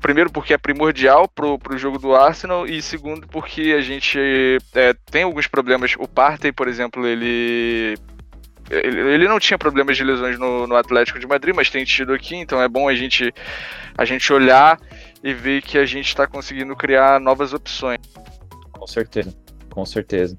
Primeiro, 0.00 0.32
porque 0.32 0.54
é 0.54 0.58
primordial 0.58 1.28
para 1.28 1.46
o 1.46 1.76
jogo 1.76 1.98
do 1.98 2.14
Arsenal, 2.14 2.66
e 2.66 2.80
segundo, 2.80 3.28
porque 3.28 3.74
a 3.76 3.82
gente 3.82 4.18
é, 4.74 4.94
tem 5.10 5.24
alguns 5.24 5.46
problemas. 5.46 5.94
O 5.98 6.08
Partey, 6.08 6.52
por 6.52 6.68
exemplo, 6.68 7.06
ele 7.06 7.98
ele, 8.70 9.28
não 9.28 9.38
tinha 9.38 9.56
problemas 9.56 9.96
de 9.96 10.04
lesões 10.04 10.38
no, 10.38 10.66
no, 10.66 10.76
Atlético 10.76 11.18
de 11.18 11.26
Madrid, 11.26 11.54
mas 11.54 11.70
tem 11.70 11.84
tido 11.84 12.12
aqui, 12.12 12.34
então 12.36 12.60
é 12.60 12.68
bom 12.68 12.88
a 12.88 12.94
gente, 12.94 13.32
a 13.96 14.04
gente 14.04 14.32
olhar 14.32 14.78
e 15.22 15.32
ver 15.32 15.62
que 15.62 15.78
a 15.78 15.86
gente 15.86 16.06
está 16.06 16.26
conseguindo 16.26 16.74
criar 16.74 17.20
novas 17.20 17.52
opções. 17.52 17.98
Com 18.72 18.86
certeza, 18.86 19.34
com 19.70 19.84
certeza. 19.84 20.36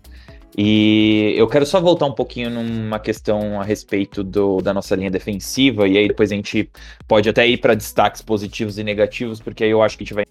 E 0.58 1.36
eu 1.38 1.48
quero 1.48 1.66
só 1.66 1.80
voltar 1.80 2.08
um 2.08 2.12
pouquinho 2.12 2.50
numa 2.50 3.00
questão 3.00 3.62
a 3.62 3.64
respeito 3.64 4.24
do, 4.24 4.58
da 4.60 4.74
nossa 4.74 4.96
linha 4.96 5.12
defensiva, 5.12 5.88
e 5.88 5.98
aí 5.98 6.08
depois 6.08 6.32
a 6.32 6.36
gente 6.36 6.70
pode 7.08 7.30
até 7.30 7.48
ir 7.48 7.58
para 7.58 7.76
destaques 7.76 8.22
positivos 8.22 8.78
e 8.80 8.84
negativos, 8.84 9.40
porque 9.40 9.64
aí 9.64 9.70
eu 9.70 9.84
acho 9.84 9.98
que 9.98 10.04
a 10.04 10.06
gente 10.06 10.16
vai 10.16 10.26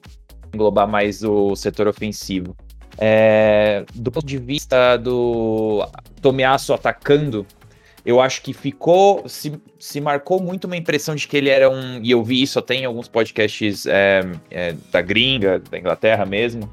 englobar 0.52 0.88
mais 0.88 1.22
o 1.22 1.54
setor 1.54 1.86
ofensivo. 1.86 2.56
É, 2.98 3.84
do 3.94 4.10
ponto 4.10 4.26
de 4.26 4.38
vista 4.38 4.96
do 4.96 5.86
Tomiasso 6.20 6.72
atacando, 6.72 7.46
eu 8.06 8.20
acho 8.20 8.40
que 8.40 8.52
ficou, 8.52 9.28
se, 9.28 9.60
se 9.80 10.00
marcou 10.00 10.40
muito 10.40 10.66
uma 10.66 10.76
impressão 10.76 11.16
de 11.16 11.26
que 11.26 11.36
ele 11.36 11.48
era 11.48 11.68
um, 11.68 12.00
e 12.00 12.12
eu 12.12 12.22
vi 12.22 12.40
isso 12.40 12.56
até 12.56 12.76
em 12.76 12.84
alguns 12.84 13.08
podcasts 13.08 13.84
é, 13.84 14.20
é, 14.48 14.76
da 14.92 15.02
gringa, 15.02 15.58
da 15.58 15.76
Inglaterra 15.76 16.24
mesmo, 16.24 16.70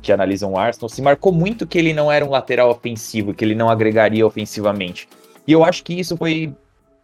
que 0.00 0.10
analisam 0.10 0.52
o 0.52 0.58
Arsenal, 0.58 0.88
se 0.88 1.02
marcou 1.02 1.32
muito 1.32 1.66
que 1.66 1.76
ele 1.76 1.92
não 1.92 2.10
era 2.10 2.24
um 2.24 2.30
lateral 2.30 2.70
ofensivo, 2.70 3.34
que 3.34 3.44
ele 3.44 3.54
não 3.54 3.68
agregaria 3.68 4.26
ofensivamente. 4.26 5.06
E 5.46 5.52
eu 5.52 5.62
acho 5.62 5.84
que 5.84 5.92
isso 5.92 6.16
foi, 6.16 6.54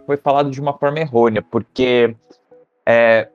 foi 0.07 0.17
falado 0.17 0.51
de 0.51 0.59
uma 0.59 0.73
forma 0.73 1.01
errônea, 1.01 1.43
porque 1.43 2.17
é, 2.89 3.29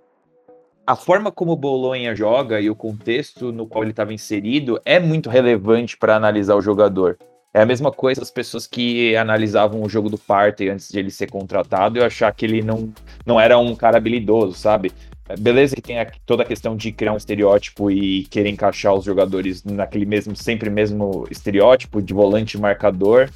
a 0.88 0.96
forma 0.96 1.32
como 1.32 1.52
o 1.52 1.56
Bolonha 1.56 2.16
joga 2.16 2.60
e 2.60 2.68
o 2.68 2.76
contexto 2.76 3.52
no 3.52 3.68
qual 3.68 3.84
ele 3.84 3.92
estava 3.92 4.12
inserido 4.12 4.82
é 4.86 5.00
muito 5.00 5.30
relevante 5.30 5.96
para 5.98 6.16
analisar 6.16 6.56
o 6.56 6.62
jogador. 6.62 7.16
É 7.54 7.62
a 7.62 7.66
mesma 7.66 7.92
coisa 7.92 8.22
as 8.22 8.32
pessoas 8.32 8.66
que 8.66 9.16
analisavam 9.16 9.82
o 9.82 9.90
jogo 9.90 10.10
do 10.10 10.18
Partey 10.18 10.70
antes 10.70 10.90
de 10.90 10.98
ele 10.98 11.12
ser 11.12 11.30
contratado 11.30 12.00
e 12.00 12.04
achar 12.04 12.34
que 12.34 12.46
ele 12.46 12.62
não, 12.62 12.94
não 13.26 13.40
era 13.40 13.58
um 13.58 13.76
cara 13.76 13.98
habilidoso, 13.98 14.54
sabe? 14.54 14.92
Beleza 15.38 15.76
que 15.76 15.82
tem 15.82 16.00
a, 16.00 16.10
toda 16.26 16.44
a 16.44 16.46
questão 16.46 16.76
de 16.76 16.92
criar 16.92 17.14
um 17.14 17.18
estereótipo 17.18 17.92
e 17.92 18.24
querer 18.26 18.50
encaixar 18.50 18.94
os 18.94 19.04
jogadores 19.04 19.64
naquele 19.64 20.06
mesmo, 20.06 20.36
sempre 20.36 20.70
mesmo 20.70 21.28
estereótipo 21.30 22.02
de 22.02 22.14
volante 22.14 22.58
marcador. 22.58 23.30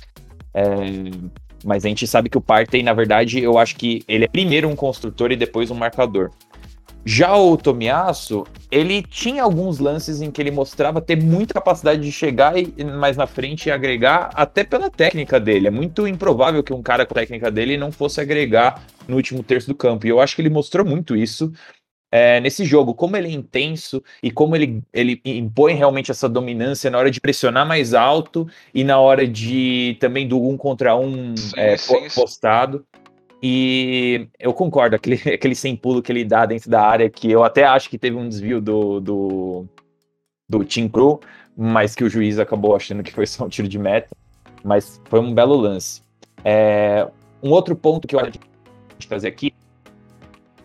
É, 0.53 0.65
mas 1.63 1.83
a 1.83 1.89
gente 1.89 2.07
sabe 2.07 2.29
que 2.29 2.37
o 2.37 2.41
Partey, 2.41 2.83
na 2.83 2.93
verdade, 2.93 3.39
eu 3.39 3.57
acho 3.57 3.75
que 3.75 4.03
ele 4.07 4.25
é 4.25 4.27
primeiro 4.27 4.69
um 4.69 4.75
construtor 4.75 5.31
e 5.31 5.35
depois 5.35 5.71
um 5.71 5.75
marcador. 5.75 6.31
Já 7.07 7.37
o 7.37 7.55
Tomiasso, 7.55 8.45
ele 8.71 9.03
tinha 9.03 9.43
alguns 9.43 9.77
lances 9.77 10.21
em 10.21 10.31
que 10.31 10.41
ele 10.41 10.49
mostrava 10.49 10.99
ter 10.99 11.15
muita 11.15 11.53
capacidade 11.53 12.01
de 12.01 12.11
chegar 12.11 12.57
e 12.57 12.83
mais 12.83 13.15
na 13.15 13.27
frente 13.27 13.67
e 13.67 13.71
agregar, 13.71 14.31
até 14.33 14.63
pela 14.63 14.89
técnica 14.89 15.39
dele. 15.39 15.67
É 15.67 15.71
muito 15.71 16.07
improvável 16.07 16.63
que 16.63 16.73
um 16.73 16.81
cara 16.81 17.05
com 17.05 17.13
a 17.13 17.21
técnica 17.21 17.51
dele 17.51 17.77
não 17.77 17.91
fosse 17.91 18.19
agregar 18.19 18.83
no 19.07 19.17
último 19.17 19.43
terço 19.43 19.67
do 19.67 19.75
campo. 19.75 20.07
E 20.07 20.09
eu 20.09 20.19
acho 20.19 20.35
que 20.35 20.41
ele 20.41 20.49
mostrou 20.49 20.83
muito 20.83 21.15
isso 21.15 21.53
é, 22.11 22.39
nesse 22.39 22.63
jogo, 22.65 22.95
como 22.95 23.17
ele 23.17 23.27
é 23.27 23.31
intenso 23.31 24.01
e 24.23 24.31
como 24.31 24.55
ele, 24.55 24.81
ele 24.93 25.21
impõe 25.25 25.73
realmente 25.73 26.11
essa 26.11 26.29
dominância 26.29 26.89
na 26.89 26.97
hora 26.97 27.11
de 27.11 27.19
pressionar 27.19 27.67
mais 27.67 27.93
alto 27.93 28.47
e 28.73 28.83
na 28.83 28.99
hora 28.99 29.27
de 29.27 29.97
também 29.99 30.27
do 30.27 30.41
um 30.41 30.55
contra 30.55 30.95
um 30.95 31.35
sim, 31.35 31.53
é, 31.55 31.77
sim, 31.77 32.07
postado. 32.15 32.85
E 33.47 34.27
eu 34.39 34.51
concordo, 34.55 34.95
aquele, 34.95 35.21
aquele 35.31 35.53
sem 35.53 35.75
pulo 35.75 36.01
que 36.01 36.11
ele 36.11 36.25
dá 36.25 36.47
dentro 36.47 36.67
da 36.67 36.81
área, 36.81 37.07
que 37.07 37.29
eu 37.29 37.43
até 37.43 37.63
acho 37.63 37.91
que 37.91 37.97
teve 37.99 38.15
um 38.15 38.27
desvio 38.27 38.59
do, 38.59 38.99
do, 38.99 39.65
do 40.49 40.65
Team 40.65 40.89
Crew, 40.89 41.19
mas 41.55 41.93
que 41.93 42.03
o 42.03 42.09
juiz 42.09 42.39
acabou 42.39 42.75
achando 42.75 43.03
que 43.03 43.13
foi 43.13 43.27
só 43.29 43.45
um 43.45 43.49
tiro 43.49 43.67
de 43.67 43.77
meta. 43.77 44.09
Mas 44.63 44.99
foi 45.05 45.19
um 45.19 45.31
belo 45.31 45.55
lance. 45.55 46.01
É, 46.43 47.07
um 47.43 47.51
outro 47.51 47.75
ponto 47.75 48.07
que 48.07 48.15
eu 48.15 48.19
acho 48.19 48.31
que 48.97 49.07
trazer 49.07 49.27
aqui 49.27 49.53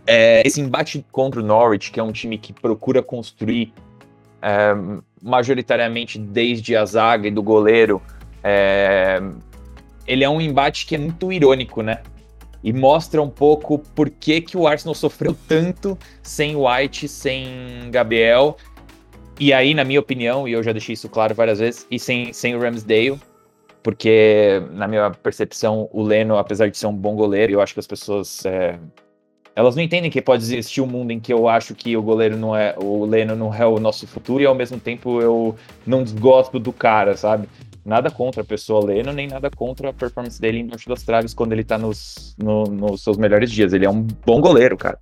é 0.07 0.41
esse 0.47 0.59
embate 0.59 1.05
contra 1.13 1.39
o 1.39 1.45
Norwich, 1.45 1.91
que 1.91 2.01
é 2.01 2.03
um 2.03 2.13
time 2.13 2.39
que 2.39 2.51
procura 2.51 3.03
construir 3.03 3.75
é, 4.41 4.73
majoritariamente 5.21 6.19
desde 6.19 6.75
a 6.75 6.87
zaga 6.87 7.29
e 7.29 7.31
do 7.31 7.43
goleiro. 7.43 8.01
É, 8.43 9.21
ele 10.07 10.25
é 10.25 10.31
um 10.31 10.41
embate 10.41 10.87
que 10.87 10.95
é 10.95 10.99
muito 10.99 11.31
irônico, 11.31 11.83
né? 11.83 12.01
E 12.63 12.73
mostra 12.73 13.23
um 13.23 13.31
pouco 13.31 13.79
por 13.79 14.11
que, 14.11 14.41
que 14.41 14.57
o 14.57 14.67
Arsenal 14.67 14.95
sofreu 14.95 15.37
tanto 15.49 15.99
sem 16.23 16.57
White, 16.57 17.09
sem 17.09 17.91
Gabriel. 17.91 18.57
E 19.39 19.53
aí, 19.53 19.73
na 19.73 19.85
minha 19.85 20.01
opinião, 20.01 20.47
e 20.47 20.53
eu 20.53 20.63
já 20.63 20.73
deixei 20.73 20.93
isso 20.93 21.09
claro 21.09 21.35
várias 21.35 21.59
vezes, 21.59 21.87
e 21.91 21.99
sem, 21.99 22.33
sem 22.33 22.55
o 22.55 22.61
Ramsdale, 22.61 23.19
porque, 23.83 24.63
na 24.73 24.87
minha 24.87 25.11
percepção, 25.11 25.89
o 25.93 26.03
Leno, 26.03 26.37
apesar 26.37 26.69
de 26.69 26.77
ser 26.77 26.87
um 26.87 26.95
bom 26.95 27.15
goleiro, 27.15 27.53
eu 27.53 27.61
acho 27.61 27.73
que 27.73 27.81
as 27.81 27.87
pessoas. 27.87 28.45
É, 28.45 28.79
elas 29.57 29.75
não 29.75 29.83
entendem 29.83 30.11
que 30.11 30.21
pode 30.23 30.43
existir 30.43 30.81
um 30.81 30.87
mundo 30.87 31.11
em 31.11 31.19
que 31.19 31.33
eu 31.33 31.49
acho 31.49 31.75
que 31.75 31.97
o 31.97 32.03
goleiro 32.03 32.37
não 32.37 32.55
é. 32.55 32.75
O 32.79 33.07
Leno 33.07 33.35
não 33.35 33.55
é 33.55 33.67
o 33.67 33.81
nosso 33.81 34.07
futuro, 34.07 34.43
e 34.43 34.47
ao 34.47 34.55
mesmo 34.55 34.79
tempo 34.79 35.21
eu 35.23 35.57
não 35.87 36.03
desgosto 36.03 36.59
do 36.59 36.73
cara, 36.73 37.17
sabe? 37.17 37.49
Nada 37.85 38.11
contra 38.11 38.43
a 38.43 38.45
pessoa 38.45 38.85
Leno, 38.85 39.13
nem 39.13 39.27
nada 39.27 39.51
contra 39.51 39.91
a 39.91 39.93
performance 39.93 40.41
dele 40.41 40.59
embaixo 40.59 40.89
das 40.89 41.03
traves 41.03 41.33
quando 41.33 41.53
ele 41.53 41.65
tá 41.65 41.79
nos, 41.79 42.37
no, 42.39 42.65
nos 42.65 43.03
seus 43.03 43.17
melhores 43.17 43.51
dias. 43.51 43.73
Ele 43.73 43.87
é 43.87 43.91
um 43.91 44.03
bom 44.03 44.41
goleiro, 44.41 44.77
cara. 44.77 44.99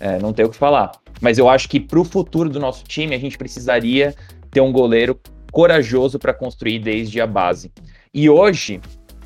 É, 0.00 0.18
não 0.18 0.32
tem 0.32 0.44
o 0.44 0.48
que 0.48 0.56
falar. 0.56 0.92
Mas 1.20 1.38
eu 1.38 1.48
acho 1.48 1.68
que 1.68 1.78
pro 1.78 2.04
futuro 2.04 2.48
do 2.48 2.58
nosso 2.58 2.84
time, 2.84 3.14
a 3.14 3.18
gente 3.18 3.36
precisaria 3.36 4.14
ter 4.50 4.60
um 4.60 4.72
goleiro 4.72 5.20
corajoso 5.52 6.18
para 6.18 6.32
construir 6.32 6.78
desde 6.78 7.20
a 7.20 7.26
base. 7.26 7.72
E 8.12 8.28
hoje, 8.28 8.80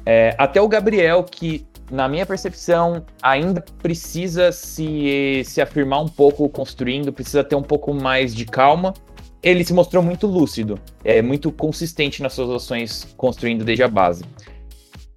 é, 0.04 0.34
até 0.38 0.60
o 0.60 0.68
Gabriel, 0.68 1.24
que 1.24 1.66
na 1.90 2.08
minha 2.08 2.26
percepção, 2.26 3.04
ainda 3.22 3.64
precisa 3.82 4.52
se, 4.52 5.42
se 5.44 5.60
afirmar 5.60 6.00
um 6.00 6.08
pouco 6.08 6.48
construindo, 6.48 7.12
precisa 7.12 7.42
ter 7.42 7.56
um 7.56 7.62
pouco 7.62 7.94
mais 7.94 8.34
de 8.34 8.44
calma 8.44 8.92
ele 9.42 9.64
se 9.64 9.72
mostrou 9.72 10.02
muito 10.02 10.26
lúcido, 10.26 10.78
é 11.04 11.22
muito 11.22 11.50
consistente 11.52 12.22
nas 12.22 12.32
suas 12.32 12.50
ações 12.50 13.06
construindo 13.16 13.64
desde 13.64 13.82
a 13.82 13.88
base. 13.88 14.24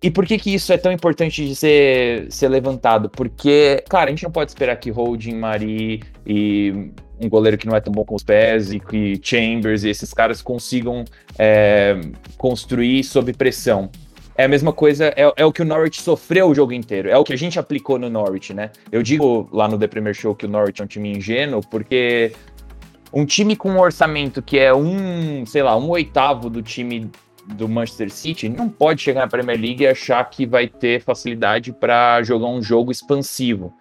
E 0.04 0.10
por 0.10 0.26
que 0.26 0.38
que 0.40 0.54
isso 0.54 0.74
é 0.74 0.78
tão 0.78 0.92
importante 0.92 1.46
de 1.46 1.56
ser, 1.56 2.26
ser 2.32 2.50
levantado? 2.50 3.08
Porque, 3.08 3.84
claro, 3.88 4.08
a 4.08 4.10
gente 4.10 4.24
não 4.24 4.32
pode 4.32 4.50
esperar 4.50 4.76
que 4.78 4.90
Holding, 4.90 5.36
Mari 5.36 6.02
e 6.26 6.92
um 7.20 7.30
goleiro 7.30 7.56
que 7.56 7.68
não 7.68 7.76
é 7.76 7.80
tão 7.80 7.94
bom 7.94 8.04
com 8.04 8.16
os 8.16 8.24
pés 8.24 8.74
e 8.74 8.80
que 8.80 9.20
Chambers 9.22 9.84
e 9.84 9.90
esses 9.90 10.12
caras 10.12 10.42
consigam 10.42 11.06
é, 11.38 12.02
construir 12.36 13.04
sob 13.04 13.32
pressão. 13.34 13.92
É 14.36 14.46
a 14.46 14.48
mesma 14.48 14.74
coisa, 14.74 15.14
é, 15.16 15.32
é, 15.36 15.46
o 15.46 15.52
que 15.52 15.62
o 15.62 15.66
Norwich 15.66 16.02
sofreu 16.02 16.50
o 16.50 16.56
jogo 16.56 16.74
inteiro, 16.74 17.08
é 17.08 17.16
o 17.16 17.24
que 17.24 17.34
a 17.34 17.38
gente 17.38 17.60
aplicou 17.60 18.00
no 18.00 18.10
Norwich, 18.10 18.56
né? 18.56 18.72
Eu 18.92 19.04
digo 19.04 19.48
lá 19.52 19.68
no 19.68 19.78
The 19.78 19.88
Premier 19.88 20.16
Show 20.16 20.34
que 20.34 20.48
o 20.48 20.50
Norwich 20.50 20.82
é 20.82 20.86
um 20.86 20.88
time 20.88 21.16
ingênuo, 21.16 21.62
porque 21.70 22.32
um 23.14 23.26
time 23.26 23.56
com 23.56 23.72
um 23.72 23.80
orçamento 23.80 24.42
que 24.42 24.58
é 24.58 24.74
um, 24.74 25.46
sei 25.46 25.64
lá, 25.64 25.76
um 25.78 25.90
oitavo 25.90 26.50
do 26.50 26.62
time 26.62 27.10
do 27.48 27.68
Manchester 27.68 28.12
City 28.12 28.48
não 28.48 28.70
pode 28.70 29.02
chegar 29.02 29.22
na 29.22 29.28
Premier 29.28 29.60
League 29.60 29.84
e 29.84 29.88
achar 29.88 30.24
que 30.30 30.46
vai 30.46 30.68
ter 30.68 31.02
facilidade 31.02 31.74
para 31.74 32.22
jogar 32.24 32.48
um 32.48 32.62
jogo 32.62 32.92
expansivo. 32.92 33.74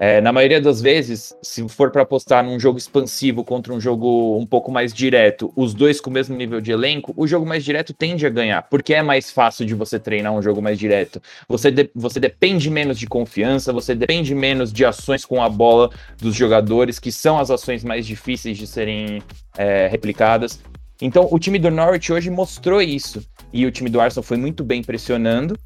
É, 0.00 0.20
na 0.20 0.32
maioria 0.32 0.60
das 0.60 0.80
vezes, 0.80 1.34
se 1.42 1.68
for 1.68 1.90
para 1.90 2.02
apostar 2.02 2.44
num 2.44 2.60
jogo 2.60 2.78
expansivo 2.78 3.42
contra 3.42 3.74
um 3.74 3.80
jogo 3.80 4.38
um 4.38 4.46
pouco 4.46 4.70
mais 4.70 4.94
direto, 4.94 5.52
os 5.56 5.74
dois 5.74 6.00
com 6.00 6.08
o 6.08 6.12
mesmo 6.12 6.36
nível 6.36 6.60
de 6.60 6.70
elenco, 6.70 7.12
o 7.16 7.26
jogo 7.26 7.44
mais 7.44 7.64
direto 7.64 7.92
tende 7.92 8.24
a 8.24 8.30
ganhar, 8.30 8.62
porque 8.62 8.94
é 8.94 9.02
mais 9.02 9.32
fácil 9.32 9.66
de 9.66 9.74
você 9.74 9.98
treinar 9.98 10.32
um 10.32 10.40
jogo 10.40 10.62
mais 10.62 10.78
direto. 10.78 11.20
Você, 11.48 11.72
de, 11.72 11.90
você 11.96 12.20
depende 12.20 12.70
menos 12.70 12.96
de 12.96 13.08
confiança, 13.08 13.72
você 13.72 13.92
depende 13.92 14.36
menos 14.36 14.72
de 14.72 14.84
ações 14.84 15.24
com 15.24 15.42
a 15.42 15.48
bola 15.48 15.90
dos 16.16 16.36
jogadores, 16.36 17.00
que 17.00 17.10
são 17.10 17.36
as 17.36 17.50
ações 17.50 17.82
mais 17.82 18.06
difíceis 18.06 18.56
de 18.56 18.68
serem 18.68 19.20
é, 19.56 19.88
replicadas. 19.88 20.60
Então, 21.02 21.26
o 21.28 21.40
time 21.40 21.58
do 21.58 21.72
Norwich 21.72 22.12
hoje 22.12 22.30
mostrou 22.30 22.80
isso. 22.80 23.24
E 23.52 23.66
o 23.66 23.70
time 23.72 23.90
do 23.90 24.00
Arsenal 24.00 24.22
foi 24.22 24.36
muito 24.36 24.62
bem 24.62 24.82
pressionando, 24.82 25.58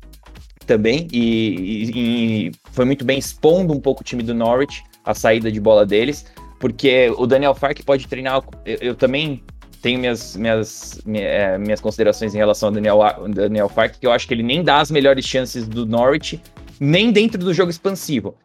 também 0.65 1.09
e, 1.13 1.21
e, 1.21 1.91
e, 1.95 2.53
foi 2.73 2.85
muito 2.85 3.05
bem 3.05 3.19
expondo 3.19 3.73
um 3.73 3.81
pouco 3.81 4.03
o 4.03 4.05
time 4.05 4.23
do 4.23 4.35
Norwich, 4.35 4.83
a 5.05 5.15
saída 5.15 5.51
de 5.51 5.61
bola 5.61 5.85
deles, 5.85 6.27
porque 6.59 7.13
o 7.17 7.27
Daniel 7.27 7.55
Fark 7.55 7.81
pode 7.85 8.07
treinar. 8.07 8.43
Eu, 8.65 8.79
eu 8.81 8.95
também 8.95 9.43
tenho 9.83 9.99
minhas, 9.99 10.37
minhas, 10.37 11.03
minhas, 11.05 11.61
minhas 11.61 11.81
considerações 11.81 12.35
em 12.35 12.39
relação 12.39 12.69
ao 12.69 12.73
Daniel, 12.73 13.01
Daniel 13.29 13.69
Fark, 13.69 13.97
que 13.99 14.07
eu 14.07 14.13
acho 14.13 14.29
que 14.29 14.35
ele 14.35 14.45
nem 14.45 14.63
dá 14.63 14.81
as 14.81 14.91
melhores 14.91 15.25
chances 15.25 15.67
do 15.67 15.85
Norwich, 15.85 16.41
nem 16.79 17.11
dentro 17.11 17.39
do 17.39 17.53
jogo 17.53 17.71
expansivo. 17.71 18.37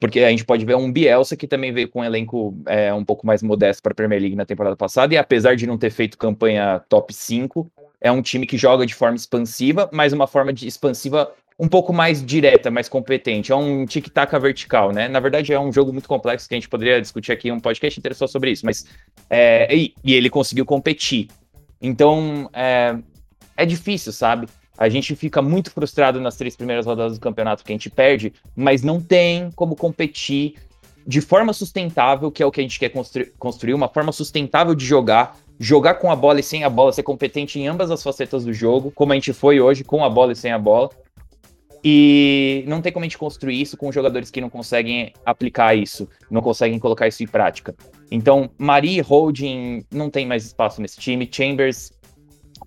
Porque 0.00 0.20
a 0.20 0.30
gente 0.30 0.46
pode 0.46 0.64
ver 0.64 0.76
um 0.76 0.90
Bielsa 0.90 1.36
que 1.36 1.46
também 1.46 1.72
veio 1.72 1.88
com 1.88 2.00
um 2.00 2.04
elenco 2.04 2.56
é, 2.66 2.92
um 2.92 3.04
pouco 3.04 3.26
mais 3.26 3.42
modesto 3.42 3.82
para 3.82 3.92
a 3.92 3.94
Premier 3.94 4.20
League 4.20 4.34
na 4.34 4.46
temporada 4.46 4.74
passada, 4.74 5.12
e 5.12 5.18
apesar 5.18 5.54
de 5.54 5.66
não 5.66 5.76
ter 5.76 5.90
feito 5.90 6.16
campanha 6.16 6.82
top 6.88 7.12
5, 7.12 7.70
é 8.00 8.10
um 8.10 8.22
time 8.22 8.46
que 8.46 8.56
joga 8.56 8.86
de 8.86 8.94
forma 8.94 9.14
expansiva, 9.14 9.90
mas 9.92 10.14
uma 10.14 10.26
forma 10.26 10.54
de 10.54 10.66
expansiva 10.66 11.30
um 11.58 11.68
pouco 11.68 11.92
mais 11.92 12.24
direta, 12.24 12.70
mais 12.70 12.88
competente. 12.88 13.52
É 13.52 13.54
um 13.54 13.84
tic-tac 13.84 14.34
vertical, 14.38 14.92
né? 14.92 15.08
Na 15.08 15.20
verdade, 15.20 15.52
é 15.52 15.60
um 15.60 15.70
jogo 15.70 15.92
muito 15.92 16.08
complexo 16.08 16.48
que 16.48 16.54
a 16.54 16.56
gente 16.56 16.70
poderia 16.70 16.98
discutir 16.98 17.32
aqui 17.32 17.52
um 17.52 17.60
podcast 17.60 18.00
inteiro 18.00 18.14
só 18.14 18.26
sobre 18.26 18.52
isso, 18.52 18.64
mas 18.64 18.86
é, 19.28 19.72
e, 19.74 19.94
e, 20.02 20.14
ele 20.14 20.30
conseguiu 20.30 20.64
competir. 20.64 21.28
Então, 21.82 22.48
é, 22.54 22.96
é 23.58 23.66
difícil, 23.66 24.10
sabe? 24.10 24.48
A 24.80 24.88
gente 24.88 25.14
fica 25.14 25.42
muito 25.42 25.70
frustrado 25.70 26.18
nas 26.22 26.38
três 26.38 26.56
primeiras 26.56 26.86
rodadas 26.86 27.18
do 27.18 27.20
campeonato 27.20 27.62
que 27.62 27.70
a 27.70 27.74
gente 27.74 27.90
perde, 27.90 28.32
mas 28.56 28.82
não 28.82 28.98
tem 28.98 29.50
como 29.50 29.76
competir 29.76 30.54
de 31.06 31.20
forma 31.20 31.52
sustentável, 31.52 32.30
que 32.30 32.42
é 32.42 32.46
o 32.46 32.50
que 32.50 32.60
a 32.60 32.62
gente 32.62 32.78
quer 32.78 32.88
construir, 32.88 33.30
construir 33.38 33.74
uma 33.74 33.90
forma 33.90 34.10
sustentável 34.10 34.74
de 34.74 34.86
jogar, 34.86 35.36
jogar 35.58 35.96
com 35.96 36.10
a 36.10 36.16
bola 36.16 36.40
e 36.40 36.42
sem 36.42 36.64
a 36.64 36.70
bola, 36.70 36.94
ser 36.94 37.02
competente 37.02 37.60
em 37.60 37.68
ambas 37.68 37.90
as 37.90 38.02
facetas 38.02 38.46
do 38.46 38.54
jogo, 38.54 38.90
como 38.90 39.12
a 39.12 39.16
gente 39.16 39.34
foi 39.34 39.60
hoje, 39.60 39.84
com 39.84 40.02
a 40.02 40.08
bola 40.08 40.32
e 40.32 40.36
sem 40.36 40.50
a 40.50 40.58
bola. 40.58 40.88
E 41.84 42.64
não 42.66 42.80
tem 42.80 42.90
como 42.90 43.04
a 43.04 43.06
gente 43.06 43.18
construir 43.18 43.60
isso 43.60 43.76
com 43.76 43.92
jogadores 43.92 44.30
que 44.30 44.40
não 44.40 44.48
conseguem 44.48 45.12
aplicar 45.26 45.74
isso, 45.74 46.08
não 46.30 46.40
conseguem 46.40 46.78
colocar 46.78 47.06
isso 47.06 47.22
em 47.22 47.26
prática. 47.26 47.74
Então, 48.10 48.48
Mari 48.56 48.98
Holding 49.00 49.84
não 49.90 50.08
tem 50.08 50.26
mais 50.26 50.46
espaço 50.46 50.80
nesse 50.80 50.98
time. 50.98 51.28
Chambers 51.30 51.92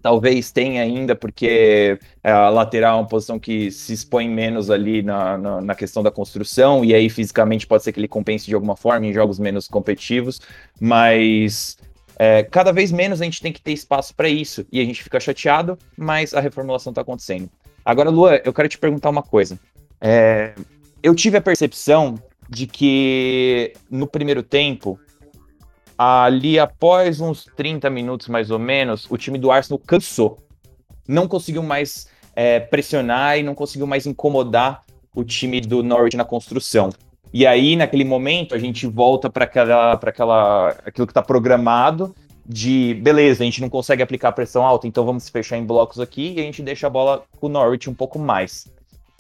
talvez 0.04 0.52
tenha 0.52 0.84
ainda, 0.84 1.16
porque 1.16 1.98
a 2.22 2.50
lateral 2.50 2.98
é 2.98 3.02
uma 3.02 3.08
posição 3.08 3.40
que 3.40 3.72
se 3.72 3.94
expõe 3.94 4.30
menos 4.30 4.70
ali 4.70 5.02
na, 5.02 5.38
na, 5.38 5.62
na, 5.62 5.74
questão 5.74 6.04
da 6.04 6.12
construção, 6.12 6.84
e 6.84 6.94
aí 6.94 7.10
fisicamente 7.10 7.66
pode 7.66 7.84
ser 7.84 7.94
que 7.94 8.00
ele 8.02 8.08
compense 8.08 8.46
de 8.46 8.54
alguma 8.54 8.76
forma 8.76 9.08
em 9.08 9.14
jogos 9.14 9.40
menos 9.40 9.68
competitivos, 9.68 10.40
mas 10.80 11.78
É, 12.16 12.44
cada 12.44 12.72
vez 12.72 12.92
menos 12.92 13.22
a 13.22 13.24
gente 13.24 13.42
tem 13.42 13.52
que 13.52 13.60
ter 13.60 13.74
espaço 13.74 14.14
para 14.14 14.30
isso 14.30 14.64
e 14.72 14.80
a 14.80 14.86
gente 14.86 15.02
fica 15.02 15.20
chateado, 15.20 15.78
mas 15.98 16.34
a 16.34 16.40
reformulação 16.40 16.92
está 16.92 17.02
acontecendo. 17.02 17.50
Agora, 17.84 18.12
Lua, 18.12 18.40
eu 18.46 18.54
quero 18.54 18.70
te 18.70 18.78
perguntar 18.78 19.10
uma 19.10 19.24
coisa. 19.24 19.58
É, 20.00 20.54
eu 21.02 21.16
tive 21.16 21.38
a 21.38 21.42
percepção 21.42 22.22
de 22.48 22.68
que 22.68 23.74
no 23.90 24.06
primeiro 24.06 24.44
tempo, 24.44 25.00
ali 26.04 26.60
após 26.60 27.22
uns 27.22 27.46
30 27.56 27.90
minutos 27.90 28.28
mais 28.28 28.52
ou 28.52 28.60
menos, 28.60 29.06
o 29.10 29.18
time 29.18 29.38
do 29.38 29.52
Arsenal 29.52 29.80
cansou. 29.80 30.38
Não 31.08 31.28
conseguiu 31.28 31.64
mais 31.64 32.08
é, 32.36 32.60
pressionar 32.60 33.38
e 33.38 33.44
não 33.44 33.56
conseguiu 33.56 33.88
mais 33.88 34.06
incomodar 34.06 34.82
o 35.16 35.24
time 35.24 35.62
do 35.62 35.84
Norwich 35.84 36.18
na 36.18 36.26
construção. 36.26 36.90
E 37.34 37.48
aí, 37.48 37.76
naquele 37.76 38.04
momento, 38.04 38.54
a 38.54 38.60
gente 38.60 38.86
volta 38.86 39.30
para 39.30 39.46
aquela, 39.46 39.98
para 39.98 40.10
aquela, 40.10 40.70
aquilo 40.86 41.08
que 41.08 41.12
está 41.12 41.22
programado 41.22 42.16
de 42.46 43.00
beleza, 43.02 43.42
a 43.42 43.46
gente 43.46 43.62
não 43.62 43.70
consegue 43.70 44.04
aplicar 44.04 44.32
pressão 44.34 44.66
alta, 44.66 44.86
então 44.86 45.06
vamos 45.06 45.30
fechar 45.30 45.58
em 45.58 45.66
blocos 45.66 46.00
aqui 46.00 46.34
e 46.36 46.40
a 46.42 46.44
gente 46.44 46.62
deixa 46.62 46.88
a 46.88 46.90
bola 46.90 47.24
com 47.40 47.48
o 47.48 47.50
Norwich 47.50 47.90
um 47.90 47.94
pouco 47.94 48.20
mais. 48.20 48.68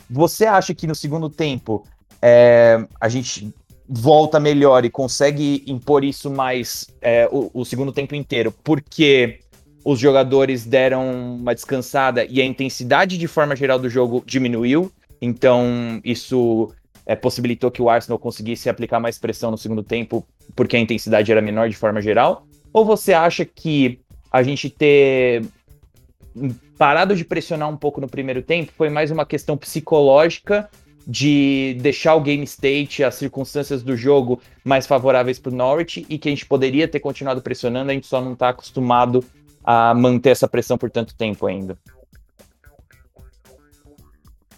Você 0.09 0.45
acha 0.45 0.73
que 0.73 0.85
no 0.85 0.93
segundo 0.93 1.29
tempo 1.29 1.85
é, 2.21 2.85
a 2.99 3.07
gente 3.07 3.53
volta 3.87 4.39
melhor 4.39 4.85
e 4.85 4.89
consegue 4.89 5.63
impor 5.67 6.03
isso 6.03 6.29
mais 6.29 6.87
é, 7.01 7.27
o, 7.31 7.49
o, 7.53 7.65
segundo 7.65 7.91
tempo 7.91 8.15
inteiro, 8.15 8.53
porque 8.63 9.39
os 9.83 9.99
jogadores 9.99 10.65
deram 10.65 11.35
uma 11.35 11.53
descansada 11.53 12.25
e 12.25 12.41
a 12.41 12.45
intensidade 12.45 13.17
de 13.17 13.27
forma 13.27 13.55
geral 13.55 13.77
do 13.77 13.89
jogo 13.89 14.23
diminuiu, 14.25 14.91
então 15.21 15.99
isso 16.03 16.73
é, 17.05 17.15
possibilitou 17.15 17.69
que 17.69 17.81
o 17.81 17.89
Arsenal 17.89 18.17
conseguisse 18.17 18.69
aplicar 18.69 18.99
mais 18.99 19.17
pressão 19.17 19.51
no 19.51 19.57
segundo 19.57 19.83
tempo, 19.83 20.25
porque 20.55 20.77
a 20.77 20.79
intensidade 20.79 21.31
era 21.31 21.41
menor 21.41 21.69
de 21.69 21.75
forma 21.75 22.01
geral? 22.01 22.47
Ou 22.71 22.85
você 22.85 23.13
acha 23.13 23.43
que 23.45 23.99
a 24.31 24.41
gente 24.41 24.69
ter 24.69 25.43
parado 26.77 27.15
de 27.15 27.23
pressionar 27.23 27.69
um 27.69 27.77
pouco 27.77 28.01
no 28.01 28.07
primeiro 28.07 28.41
tempo 28.41 28.71
foi 28.75 28.89
mais 28.89 29.11
uma 29.11 29.25
questão 29.25 29.55
psicológica 29.55 30.69
de 31.05 31.77
deixar 31.81 32.15
o 32.15 32.21
game 32.21 32.43
state, 32.43 33.03
as 33.03 33.15
circunstâncias 33.15 33.83
do 33.83 33.95
jogo 33.95 34.41
mais 34.63 34.87
favoráveis 34.87 35.39
para 35.39 35.51
o 35.51 35.55
Norwich 35.55 36.05
e 36.09 36.17
que 36.17 36.29
a 36.29 36.31
gente 36.31 36.45
poderia 36.45 36.87
ter 36.87 36.99
continuado 36.99 37.41
pressionando, 37.41 37.91
a 37.91 37.93
gente 37.93 38.07
só 38.07 38.21
não 38.21 38.33
está 38.33 38.49
acostumado 38.49 39.23
a 39.63 39.93
manter 39.93 40.29
essa 40.29 40.47
pressão 40.47 40.77
por 40.77 40.89
tanto 40.89 41.15
tempo 41.15 41.45
ainda. 41.45 41.77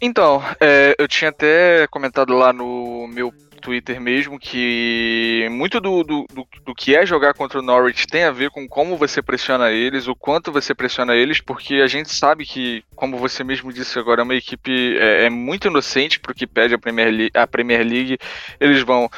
Então, 0.01 0.41
é, 0.59 0.95
eu 0.99 1.07
tinha 1.07 1.29
até 1.29 1.87
comentado 1.87 2.33
lá 2.33 2.51
no 2.51 3.07
meu 3.07 3.33
Twitter 3.55 3.99
mesmo 3.99 4.39
que 4.39 5.47
muito 5.51 5.79
do, 5.79 6.03
do, 6.03 6.25
do, 6.33 6.47
do, 6.65 6.75
que 6.75 6.95
é 6.95 7.05
jogar 7.05 7.33
contra 7.33 7.59
o 7.59 7.61
Norwich 7.61 8.07
tem 8.07 8.23
a 8.23 8.31
ver 8.31 8.49
com 8.49 8.67
como 8.67 8.97
você 8.97 9.21
pressiona 9.21 9.71
eles, 9.71 10.07
o 10.07 10.15
quanto 10.15 10.51
você 10.51 10.73
pressiona 10.73 11.15
eles, 11.15 11.41
porque 11.41 11.75
a 11.75 11.87
gente 11.87 12.09
sabe 12.09 12.45
que, 12.45 12.83
como 12.95 13.17
você 13.17 13.43
mesmo 13.43 13.73
disse 13.73 13.97
agora, 13.97 14.21
é 14.21 14.23
uma 14.23 14.35
equipe 14.35 14.97
é, 14.97 15.25
é 15.25 15.29
muito 15.29 15.67
inocente 15.67 16.19
para 16.19 16.31
o 16.31 16.35
que 16.35 16.45
pede 16.45 16.73
a 16.73 16.77
Premier, 16.77 17.09
League, 17.09 17.31
a 17.33 17.47
Premier 17.47 17.85
League. 17.85 18.17
Eles 18.59 18.81
vão 18.81 19.09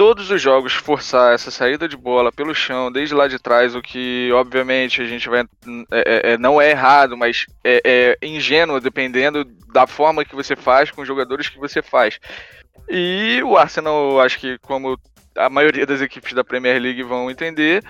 todos 0.00 0.30
os 0.30 0.40
jogos 0.40 0.72
forçar 0.72 1.34
essa 1.34 1.50
saída 1.50 1.86
de 1.86 1.94
bola 1.94 2.32
pelo 2.32 2.54
chão, 2.54 2.90
desde 2.90 3.14
lá 3.14 3.28
de 3.28 3.38
trás, 3.38 3.74
o 3.74 3.82
que 3.82 4.30
obviamente 4.32 5.02
a 5.02 5.04
gente 5.04 5.28
vai. 5.28 5.42
É, 5.90 6.30
é, 6.30 6.32
é 6.32 6.38
não 6.38 6.58
é 6.58 6.70
errado, 6.70 7.18
mas 7.18 7.44
é, 7.62 7.82
é, 8.22 8.26
ingênuo 8.26 8.80
dependendo 8.80 9.44
da 9.74 9.86
forma 9.86 10.24
que 10.24 10.34
você 10.34 10.56
faz 10.56 10.90
com 10.90 11.02
os 11.02 11.06
jogadores 11.06 11.50
que 11.50 11.58
você 11.58 11.82
faz. 11.82 12.18
E 12.88 13.40
o 13.44 13.56
Arsenal, 13.56 14.20
acho 14.20 14.38
que 14.38 14.58
como 14.58 14.98
a 15.36 15.48
maioria 15.48 15.86
das 15.86 16.00
equipes 16.00 16.32
da 16.32 16.44
Premier 16.44 16.80
League 16.80 17.02
vão 17.02 17.30
entender, 17.30 17.82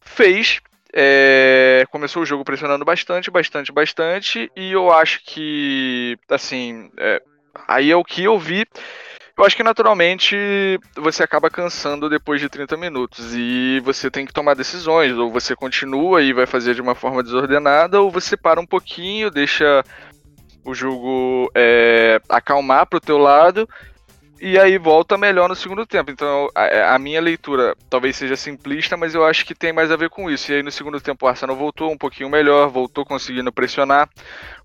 fez. 0.00 0.60
É, 0.94 1.86
começou 1.90 2.22
o 2.22 2.26
jogo 2.26 2.44
pressionando 2.44 2.84
bastante, 2.84 3.30
bastante, 3.30 3.72
bastante, 3.72 4.52
e 4.54 4.72
eu 4.72 4.92
acho 4.92 5.24
que, 5.24 6.18
assim, 6.28 6.90
é, 6.98 7.22
aí 7.66 7.90
é 7.90 7.96
o 7.96 8.04
que 8.04 8.24
eu 8.24 8.38
vi. 8.38 8.66
Eu 9.36 9.46
acho 9.46 9.56
que 9.56 9.62
naturalmente 9.62 10.36
você 10.94 11.22
acaba 11.22 11.48
cansando 11.48 12.10
depois 12.10 12.42
de 12.42 12.50
30 12.50 12.76
minutos 12.76 13.34
e 13.34 13.80
você 13.82 14.10
tem 14.10 14.26
que 14.26 14.34
tomar 14.34 14.54
decisões, 14.54 15.16
ou 15.16 15.30
você 15.30 15.56
continua 15.56 16.20
e 16.20 16.34
vai 16.34 16.44
fazer 16.44 16.74
de 16.74 16.82
uma 16.82 16.94
forma 16.94 17.22
desordenada, 17.22 17.98
ou 17.98 18.10
você 18.10 18.36
para 18.36 18.60
um 18.60 18.66
pouquinho, 18.66 19.30
deixa 19.30 19.82
o 20.62 20.74
jogo 20.74 21.50
é, 21.54 22.20
acalmar 22.28 22.86
pro 22.86 23.00
teu 23.00 23.16
lado 23.16 23.66
e 24.44 24.58
aí 24.58 24.76
volta 24.76 25.16
melhor 25.16 25.48
no 25.48 25.54
segundo 25.54 25.86
tempo. 25.86 26.10
Então 26.10 26.48
a, 26.52 26.96
a, 26.96 26.98
minha 26.98 27.20
leitura 27.20 27.76
talvez 27.88 28.16
seja 28.16 28.34
simplista, 28.34 28.96
mas 28.96 29.14
eu 29.14 29.24
acho 29.24 29.46
que 29.46 29.54
tem 29.54 29.72
mais 29.72 29.92
a 29.92 29.96
ver 29.96 30.10
com 30.10 30.28
isso. 30.28 30.50
E 30.50 30.56
aí 30.56 30.62
no 30.64 30.70
segundo 30.72 31.00
tempo 31.00 31.24
o 31.24 31.28
Arsenal 31.28 31.54
voltou 31.54 31.92
um 31.92 31.96
pouquinho 31.96 32.28
melhor, 32.28 32.68
voltou 32.68 33.04
conseguindo 33.04 33.52
pressionar 33.52 34.10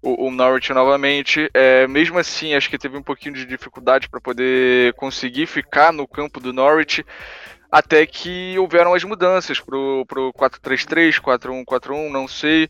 o, 0.01 0.25
o 0.25 0.31
Norwich 0.31 0.73
novamente. 0.73 1.47
É, 1.53 1.85
mesmo 1.85 2.17
assim, 2.17 2.55
acho 2.55 2.71
que 2.71 2.77
teve 2.79 2.97
um 2.97 3.03
pouquinho 3.03 3.35
de 3.35 3.45
dificuldade 3.45 4.09
para 4.09 4.19
poder 4.19 4.93
conseguir 4.93 5.45
ficar 5.45 5.93
no 5.93 6.07
campo 6.07 6.39
do 6.39 6.51
Norwich. 6.51 7.05
Até 7.71 8.05
que 8.05 8.57
houveram 8.57 8.93
as 8.93 9.03
mudanças 9.03 9.59
pro, 9.59 10.05
pro 10.07 10.31
4-3-3, 10.33 11.19
4-1-4-1, 11.19 12.09
não 12.09 12.27
sei 12.27 12.69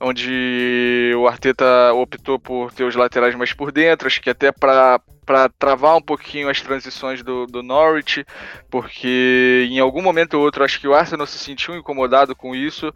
onde 0.00 1.12
o 1.16 1.26
Arteta 1.26 1.92
optou 1.94 2.38
por 2.38 2.72
ter 2.72 2.84
os 2.84 2.94
laterais 2.94 3.34
mais 3.34 3.52
por 3.52 3.72
dentro, 3.72 4.06
acho 4.06 4.20
que 4.20 4.30
até 4.30 4.52
para 4.52 5.00
para 5.24 5.48
travar 5.48 5.96
um 5.96 6.02
pouquinho 6.02 6.50
as 6.50 6.60
transições 6.60 7.22
do, 7.22 7.46
do 7.46 7.62
Norwich, 7.62 8.26
porque 8.70 9.66
em 9.70 9.78
algum 9.80 10.02
momento 10.02 10.34
ou 10.34 10.42
outro 10.42 10.62
acho 10.62 10.78
que 10.78 10.86
o 10.86 10.92
Arsenal 10.92 11.26
se 11.26 11.38
sentiu 11.38 11.74
incomodado 11.74 12.36
com 12.36 12.54
isso. 12.54 12.92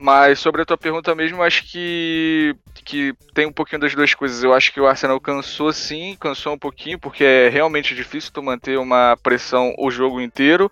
Mas 0.00 0.38
sobre 0.38 0.62
a 0.62 0.64
tua 0.64 0.78
pergunta 0.78 1.12
mesmo, 1.12 1.42
acho 1.42 1.64
que, 1.64 2.54
que 2.84 3.12
tem 3.34 3.46
um 3.46 3.52
pouquinho 3.52 3.80
das 3.80 3.94
duas 3.94 4.14
coisas. 4.14 4.44
Eu 4.44 4.54
acho 4.54 4.72
que 4.72 4.80
o 4.80 4.86
Arsenal 4.86 5.20
cansou 5.20 5.72
sim, 5.72 6.16
cansou 6.20 6.54
um 6.54 6.58
pouquinho, 6.58 7.00
porque 7.00 7.24
é 7.24 7.48
realmente 7.48 7.96
difícil 7.96 8.30
tu 8.32 8.40
manter 8.40 8.78
uma 8.78 9.16
pressão 9.20 9.74
o 9.76 9.90
jogo 9.90 10.20
inteiro. 10.20 10.70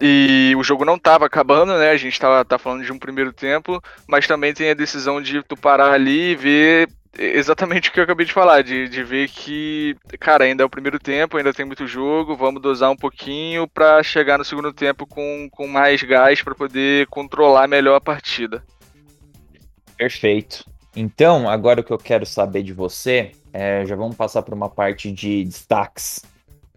E 0.00 0.54
o 0.56 0.62
jogo 0.62 0.84
não 0.84 0.94
estava 0.94 1.26
acabando, 1.26 1.76
né? 1.76 1.90
A 1.90 1.96
gente 1.96 2.12
estava 2.12 2.44
tá 2.44 2.56
falando 2.56 2.84
de 2.84 2.92
um 2.92 2.98
primeiro 2.98 3.32
tempo, 3.32 3.82
mas 4.06 4.26
também 4.26 4.54
tem 4.54 4.70
a 4.70 4.74
decisão 4.74 5.20
de 5.20 5.42
tu 5.42 5.56
parar 5.56 5.92
ali 5.92 6.30
e 6.30 6.36
ver 6.36 6.88
exatamente 7.18 7.88
o 7.88 7.92
que 7.92 8.00
eu 8.00 8.04
acabei 8.04 8.26
de 8.26 8.32
falar, 8.32 8.62
de, 8.62 8.88
de 8.88 9.02
ver 9.02 9.28
que, 9.28 9.96
cara, 10.18 10.44
ainda 10.44 10.62
é 10.62 10.66
o 10.66 10.70
primeiro 10.70 10.98
tempo, 10.98 11.36
ainda 11.36 11.52
tem 11.52 11.64
muito 11.64 11.86
jogo, 11.86 12.36
vamos 12.36 12.62
dosar 12.62 12.90
um 12.90 12.96
pouquinho 12.96 13.66
para 13.68 14.02
chegar 14.02 14.38
no 14.38 14.44
segundo 14.44 14.72
tempo 14.72 15.06
com, 15.06 15.48
com 15.50 15.66
mais 15.66 16.02
gás 16.02 16.42
para 16.42 16.54
poder 16.54 17.06
controlar 17.08 17.68
melhor 17.68 17.96
a 17.96 18.00
partida. 18.00 18.62
Perfeito. 19.96 20.64
Então, 20.96 21.48
agora 21.48 21.80
o 21.80 21.84
que 21.84 21.92
eu 21.92 21.98
quero 21.98 22.26
saber 22.26 22.62
de 22.62 22.72
você, 22.72 23.32
é, 23.52 23.84
já 23.86 23.94
vamos 23.94 24.16
passar 24.16 24.42
para 24.42 24.54
uma 24.54 24.68
parte 24.68 25.12
de 25.12 25.44
destaques 25.44 26.22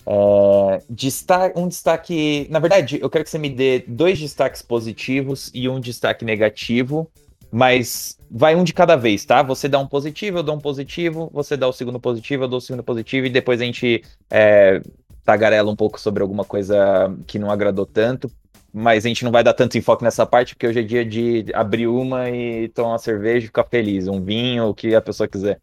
é, 0.05 0.81
destaque, 0.89 1.59
um 1.59 1.67
destaque. 1.67 2.47
Na 2.49 2.59
verdade, 2.59 2.99
eu 3.01 3.09
quero 3.09 3.23
que 3.23 3.29
você 3.29 3.39
me 3.39 3.49
dê 3.49 3.83
dois 3.87 4.19
destaques 4.19 4.61
positivos 4.61 5.49
e 5.53 5.67
um 5.69 5.79
destaque 5.79 6.25
negativo, 6.25 7.09
mas 7.53 8.17
vai 8.31 8.55
um 8.55 8.63
de 8.63 8.73
cada 8.73 8.95
vez, 8.95 9.23
tá? 9.23 9.43
Você 9.43 9.69
dá 9.69 9.77
um 9.77 9.85
positivo, 9.85 10.39
eu 10.39 10.43
dou 10.43 10.55
um 10.55 10.59
positivo, 10.59 11.29
você 11.31 11.55
dá 11.55 11.67
o 11.67 11.71
segundo 11.71 11.99
positivo, 11.99 12.45
eu 12.45 12.47
dou 12.47 12.57
o 12.57 12.61
segundo 12.61 12.81
positivo, 12.81 13.27
e 13.27 13.29
depois 13.29 13.61
a 13.61 13.63
gente 13.63 14.03
é, 14.27 14.81
tagarela 15.23 15.69
um 15.69 15.75
pouco 15.75 16.01
sobre 16.01 16.23
alguma 16.23 16.43
coisa 16.43 17.15
que 17.27 17.37
não 17.37 17.51
agradou 17.51 17.85
tanto. 17.85 18.31
Mas 18.73 19.05
a 19.05 19.07
gente 19.07 19.23
não 19.23 19.31
vai 19.31 19.43
dar 19.43 19.53
tanto 19.53 19.77
enfoque 19.77 20.03
nessa 20.03 20.25
parte, 20.25 20.55
porque 20.55 20.65
hoje 20.65 20.79
é 20.79 20.83
dia 20.83 21.05
de 21.05 21.45
abrir 21.53 21.85
uma 21.85 22.27
e 22.27 22.69
tomar 22.69 22.93
uma 22.93 22.97
cerveja 22.97 23.43
e 23.43 23.47
ficar 23.47 23.65
feliz, 23.65 24.07
um 24.07 24.19
vinho, 24.19 24.69
o 24.69 24.73
que 24.73 24.95
a 24.95 25.01
pessoa 25.01 25.27
quiser. 25.27 25.61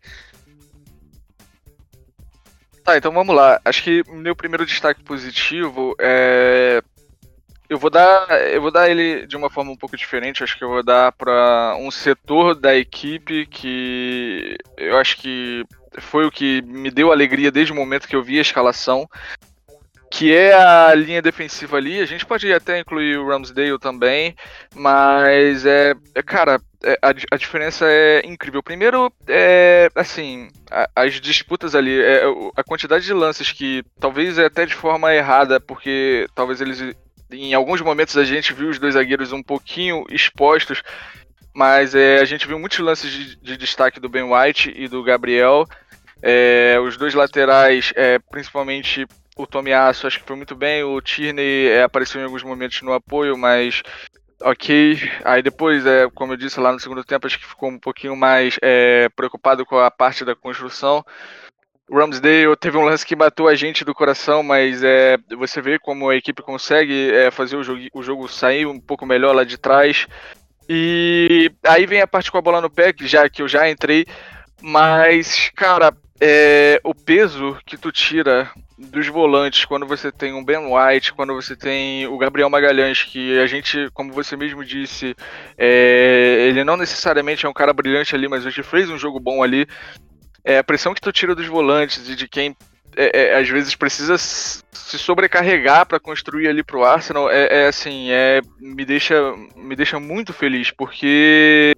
Tá, 2.85 2.96
então 2.96 3.11
vamos 3.11 3.35
lá. 3.35 3.61
Acho 3.64 3.83
que 3.83 4.05
meu 4.12 4.37
primeiro 4.37 4.64
destaque 4.64 5.03
positivo 5.03 5.96
é. 5.98 6.81
Eu 7.70 7.78
vou 7.78 7.88
dar, 7.88 8.28
eu 8.52 8.61
vou 8.61 8.72
dar 8.72 8.90
ele 8.90 9.24
de 9.28 9.37
uma 9.37 9.48
forma 9.48 9.70
um 9.70 9.76
pouco 9.76 9.96
diferente. 9.96 10.42
Acho 10.42 10.59
que 10.59 10.64
eu 10.64 10.68
vou 10.68 10.83
dar 10.83 11.12
para 11.12 11.76
um 11.78 11.88
setor 11.88 12.52
da 12.52 12.74
equipe 12.74 13.46
que 13.46 14.59
eu 14.76 14.98
acho 14.98 15.16
que 15.18 15.64
foi 15.98 16.26
o 16.26 16.33
que 16.33 16.62
me 16.62 16.90
deu 16.90 17.12
alegria 17.12 17.52
desde 17.52 17.72
o 17.72 17.76
momento 17.76 18.09
que 18.09 18.16
eu 18.16 18.24
vi 18.24 18.38
a 18.38 18.42
escalação, 18.42 19.09
que 20.11 20.35
é 20.35 20.52
a 20.52 20.92
linha 20.96 21.22
defensiva 21.22 21.76
ali. 21.76 22.00
A 22.00 22.06
gente 22.06 22.26
pode 22.26 22.52
até 22.52 22.80
incluir 22.80 23.16
o 23.18 23.28
Ramsdale 23.28 23.78
também, 23.78 24.35
mas 24.74 25.64
é, 25.64 25.94
é 26.12 26.22
cara, 26.24 26.61
é, 26.83 26.98
a, 27.00 27.11
a, 27.11 27.37
diferença 27.37 27.87
é 27.88 28.26
incrível. 28.26 28.64
Primeiro, 28.64 29.12
é, 29.28 29.88
assim, 29.94 30.48
a, 30.68 30.90
as 30.96 31.20
disputas 31.20 31.76
ali, 31.76 32.00
é, 32.00 32.24
a 32.56 32.64
quantidade 32.64 33.04
de 33.04 33.12
lances 33.12 33.52
que 33.52 33.85
talvez 34.00 34.38
é 34.38 34.46
até 34.46 34.66
de 34.66 34.74
forma 34.74 35.14
errada, 35.14 35.61
porque 35.61 36.26
talvez 36.35 36.61
eles, 36.61 36.96
em 37.32 37.54
alguns 37.54 37.80
momentos 37.80 38.16
a 38.16 38.24
gente 38.24 38.52
viu 38.52 38.68
os 38.68 38.78
dois 38.78 38.94
zagueiros 38.94 39.32
um 39.32 39.42
pouquinho 39.42 40.04
expostos, 40.10 40.82
mas 41.54 41.94
é, 41.94 42.20
a 42.20 42.24
gente 42.24 42.46
viu 42.46 42.58
muitos 42.58 42.78
lances 42.78 43.10
de, 43.10 43.36
de 43.36 43.56
destaque 43.56 44.00
do 44.00 44.08
Ben 44.08 44.24
White 44.24 44.72
e 44.76 44.88
do 44.88 45.02
Gabriel. 45.02 45.64
É, 46.22 46.78
os 46.80 46.96
dois 46.96 47.14
laterais, 47.14 47.92
é, 47.96 48.18
principalmente 48.18 49.06
o 49.36 49.46
Tomiasso, 49.46 50.06
acho 50.06 50.20
que 50.20 50.26
foi 50.26 50.36
muito 50.36 50.54
bem. 50.54 50.84
O 50.84 51.00
Tierney 51.00 51.68
é, 51.68 51.82
apareceu 51.82 52.20
em 52.20 52.24
alguns 52.24 52.42
momentos 52.42 52.82
no 52.82 52.92
apoio, 52.92 53.36
mas 53.36 53.82
ok. 54.42 54.98
Aí 55.24 55.42
depois, 55.42 55.84
é, 55.86 56.08
como 56.10 56.32
eu 56.32 56.36
disse 56.36 56.60
lá 56.60 56.72
no 56.72 56.80
segundo 56.80 57.04
tempo, 57.04 57.26
acho 57.26 57.38
que 57.38 57.46
ficou 57.46 57.70
um 57.70 57.78
pouquinho 57.78 58.16
mais 58.16 58.58
é, 58.62 59.08
preocupado 59.10 59.64
com 59.64 59.78
a 59.78 59.90
parte 59.90 60.24
da 60.24 60.34
construção. 60.34 61.04
O 61.90 61.98
Ramsdale 61.98 62.57
teve 62.57 62.79
um 62.79 62.85
lance 62.85 63.05
que 63.05 63.16
matou 63.16 63.48
a 63.48 63.55
gente 63.57 63.85
do 63.85 63.92
coração, 63.92 64.44
mas 64.44 64.81
é, 64.85 65.18
você 65.37 65.61
vê 65.61 65.76
como 65.76 66.09
a 66.09 66.14
equipe 66.14 66.40
consegue 66.40 67.11
é, 67.12 67.33
fazer 67.33 67.57
o 67.57 67.64
jogo, 67.64 67.81
o 67.92 68.00
jogo 68.00 68.29
sair 68.29 68.64
um 68.64 68.79
pouco 68.79 69.05
melhor 69.05 69.35
lá 69.35 69.42
de 69.42 69.59
trás. 69.59 70.07
E 70.68 71.50
aí 71.66 71.87
vem 71.87 72.00
a 72.00 72.07
parte 72.07 72.31
com 72.31 72.38
a 72.38 72.40
bola 72.40 72.61
no 72.61 72.70
pé, 72.70 72.92
que, 72.92 73.09
já, 73.09 73.29
que 73.29 73.42
eu 73.42 73.48
já 73.48 73.68
entrei. 73.68 74.07
Mas, 74.62 75.50
cara, 75.57 75.92
é, 76.20 76.81
o 76.85 76.94
peso 76.94 77.59
que 77.66 77.76
tu 77.76 77.90
tira 77.90 78.48
dos 78.79 79.09
volantes 79.09 79.64
quando 79.64 79.85
você 79.85 80.12
tem 80.12 80.33
um 80.33 80.44
Ben 80.44 80.59
White, 80.59 81.12
quando 81.12 81.35
você 81.35 81.57
tem 81.57 82.07
o 82.07 82.16
Gabriel 82.18 82.48
Magalhães, 82.48 83.03
que 83.03 83.37
a 83.40 83.46
gente, 83.48 83.90
como 83.92 84.12
você 84.12 84.37
mesmo 84.37 84.64
disse, 84.64 85.16
é, 85.59 86.46
ele 86.48 86.62
não 86.62 86.76
necessariamente 86.76 87.44
é 87.44 87.48
um 87.48 87.53
cara 87.53 87.72
brilhante 87.72 88.14
ali, 88.14 88.29
mas 88.29 88.46
hoje 88.46 88.62
fez 88.62 88.88
um 88.88 88.96
jogo 88.96 89.18
bom 89.18 89.42
ali. 89.42 89.66
É, 90.44 90.59
a 90.59 90.64
pressão 90.64 90.94
que 90.94 91.00
tu 91.00 91.12
tira 91.12 91.35
dos 91.35 91.46
volantes 91.46 92.09
e 92.09 92.14
de 92.14 92.29
quem 92.29 92.57
é, 92.96 93.20
é, 93.20 93.38
às 93.38 93.48
vezes 93.48 93.74
precisa 93.74 94.18
se 94.18 94.98
sobrecarregar 94.98 95.87
para 95.87 96.00
construir 96.00 96.48
ali 96.48 96.62
pro 96.62 96.85
Arsenal 96.85 97.31
é, 97.31 97.62
é, 97.62 97.66
assim 97.68 98.11
é 98.11 98.40
me 98.59 98.85
deixa 98.85 99.14
me 99.55 99.76
deixa 99.76 100.00
muito 100.00 100.33
feliz 100.33 100.72
porque 100.72 101.76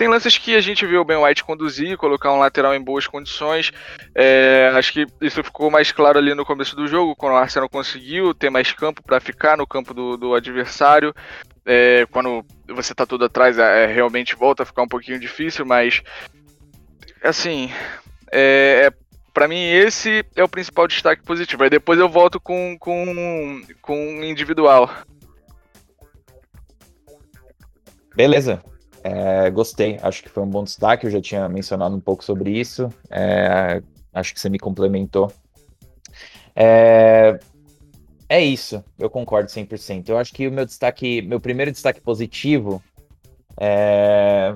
tem 0.00 0.08
lances 0.08 0.38
que 0.38 0.56
a 0.56 0.62
gente 0.62 0.86
viu 0.86 1.02
o 1.02 1.04
Ben 1.04 1.18
White 1.18 1.44
conduzir, 1.44 1.98
colocar 1.98 2.32
um 2.32 2.38
lateral 2.38 2.74
em 2.74 2.80
boas 2.80 3.06
condições. 3.06 3.70
É, 4.14 4.72
acho 4.74 4.94
que 4.94 5.06
isso 5.20 5.44
ficou 5.44 5.70
mais 5.70 5.92
claro 5.92 6.18
ali 6.18 6.34
no 6.34 6.42
começo 6.42 6.74
do 6.74 6.88
jogo, 6.88 7.14
quando 7.14 7.34
o 7.34 7.36
Arsenal 7.36 7.68
conseguiu 7.68 8.32
ter 8.32 8.48
mais 8.48 8.72
campo 8.72 9.02
para 9.02 9.20
ficar 9.20 9.58
no 9.58 9.66
campo 9.66 9.92
do, 9.92 10.16
do 10.16 10.34
adversário. 10.34 11.14
É, 11.66 12.06
quando 12.10 12.42
você 12.66 12.92
está 12.92 13.04
todo 13.04 13.26
atrás, 13.26 13.58
é, 13.58 13.84
realmente 13.84 14.34
volta 14.34 14.62
a 14.62 14.66
ficar 14.66 14.84
um 14.84 14.88
pouquinho 14.88 15.20
difícil, 15.20 15.66
mas 15.66 16.02
assim, 17.22 17.70
é, 18.32 18.86
é 18.86 18.92
para 19.32 19.46
mim 19.48 19.62
esse 19.62 20.24
é 20.34 20.42
o 20.42 20.48
principal 20.48 20.86
destaque 20.86 21.22
positivo. 21.22 21.62
Aí 21.62 21.70
depois 21.70 21.98
eu 21.98 22.08
volto 22.08 22.40
com 22.40 22.76
com 22.78 23.62
com 23.80 23.96
individual. 24.22 24.90
Beleza. 28.14 28.62
É, 29.02 29.50
gostei, 29.50 29.98
acho 30.02 30.22
que 30.22 30.28
foi 30.28 30.42
um 30.42 30.50
bom 30.50 30.62
destaque. 30.62 31.06
Eu 31.06 31.10
já 31.10 31.20
tinha 31.20 31.48
mencionado 31.48 31.96
um 31.96 32.00
pouco 32.00 32.22
sobre 32.24 32.50
isso. 32.50 32.88
É, 33.10 33.82
acho 34.12 34.34
que 34.34 34.40
você 34.40 34.48
me 34.48 34.58
complementou. 34.58 35.32
É, 36.54 37.38
é 38.28 38.40
isso, 38.40 38.84
eu 38.98 39.08
concordo 39.08 39.48
100%. 39.50 40.08
Eu 40.08 40.18
acho 40.18 40.32
que 40.32 40.46
o 40.46 40.52
meu 40.52 40.66
destaque, 40.66 41.22
meu 41.22 41.40
primeiro 41.40 41.72
destaque 41.72 42.00
positivo 42.00 42.82
é, 43.58 44.54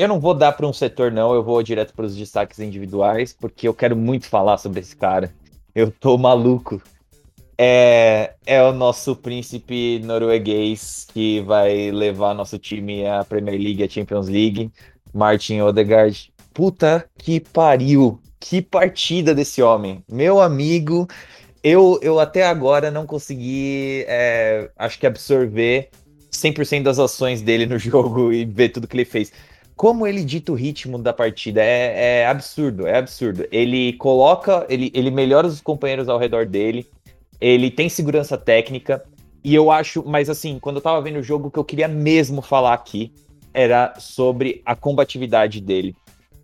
eu 0.00 0.08
não 0.08 0.18
vou 0.18 0.32
dar 0.32 0.52
para 0.52 0.66
um 0.66 0.72
setor, 0.72 1.12
não, 1.12 1.34
eu 1.34 1.42
vou 1.42 1.62
direto 1.62 1.92
para 1.92 2.06
os 2.06 2.16
destaques 2.16 2.58
individuais, 2.58 3.36
porque 3.38 3.68
eu 3.68 3.74
quero 3.74 3.94
muito 3.94 4.26
falar 4.26 4.56
sobre 4.56 4.80
esse 4.80 4.96
cara. 4.96 5.30
Eu 5.74 5.90
tô 5.90 6.16
maluco. 6.16 6.80
É, 7.58 8.32
é 8.46 8.62
o 8.62 8.72
nosso 8.72 9.14
príncipe 9.14 10.00
norueguês 10.02 11.06
que 11.12 11.42
vai 11.42 11.90
levar 11.90 12.32
nosso 12.32 12.58
time 12.58 13.06
à 13.06 13.22
Premier 13.22 13.60
League, 13.60 13.84
à 13.84 13.88
Champions 13.90 14.26
League, 14.26 14.70
Martin 15.12 15.60
Odegaard. 15.60 16.32
Puta 16.54 17.06
que 17.18 17.38
pariu! 17.38 18.18
Que 18.40 18.62
partida 18.62 19.34
desse 19.34 19.60
homem! 19.60 20.02
Meu 20.10 20.40
amigo, 20.40 21.06
eu, 21.62 22.00
eu 22.00 22.18
até 22.18 22.46
agora 22.46 22.90
não 22.90 23.04
consegui, 23.04 24.06
é, 24.08 24.70
acho 24.78 24.98
que 24.98 25.06
absorver 25.06 25.90
100% 26.32 26.84
das 26.84 26.98
ações 26.98 27.42
dele 27.42 27.66
no 27.66 27.76
jogo 27.78 28.32
e 28.32 28.46
ver 28.46 28.70
tudo 28.70 28.88
que 28.88 28.96
ele 28.96 29.04
fez 29.04 29.30
como 29.80 30.06
ele 30.06 30.22
dita 30.22 30.52
o 30.52 30.54
ritmo 30.54 30.98
da 30.98 31.10
partida 31.10 31.62
é, 31.64 32.18
é, 32.20 32.26
absurdo, 32.26 32.86
é 32.86 32.98
absurdo. 32.98 33.46
Ele 33.50 33.94
coloca, 33.94 34.66
ele, 34.68 34.92
ele 34.92 35.10
melhora 35.10 35.46
os 35.46 35.58
companheiros 35.62 36.06
ao 36.06 36.18
redor 36.18 36.44
dele, 36.44 36.86
ele 37.40 37.70
tem 37.70 37.88
segurança 37.88 38.36
técnica, 38.36 39.02
e 39.42 39.54
eu 39.54 39.70
acho, 39.70 40.04
mas 40.06 40.28
assim, 40.28 40.58
quando 40.58 40.76
eu 40.76 40.82
tava 40.82 41.00
vendo 41.00 41.20
o 41.20 41.22
jogo, 41.22 41.48
o 41.48 41.50
que 41.50 41.58
eu 41.58 41.64
queria 41.64 41.88
mesmo 41.88 42.42
falar 42.42 42.74
aqui 42.74 43.10
era 43.54 43.94
sobre 43.98 44.60
a 44.66 44.76
combatividade 44.76 45.62
dele. 45.62 45.96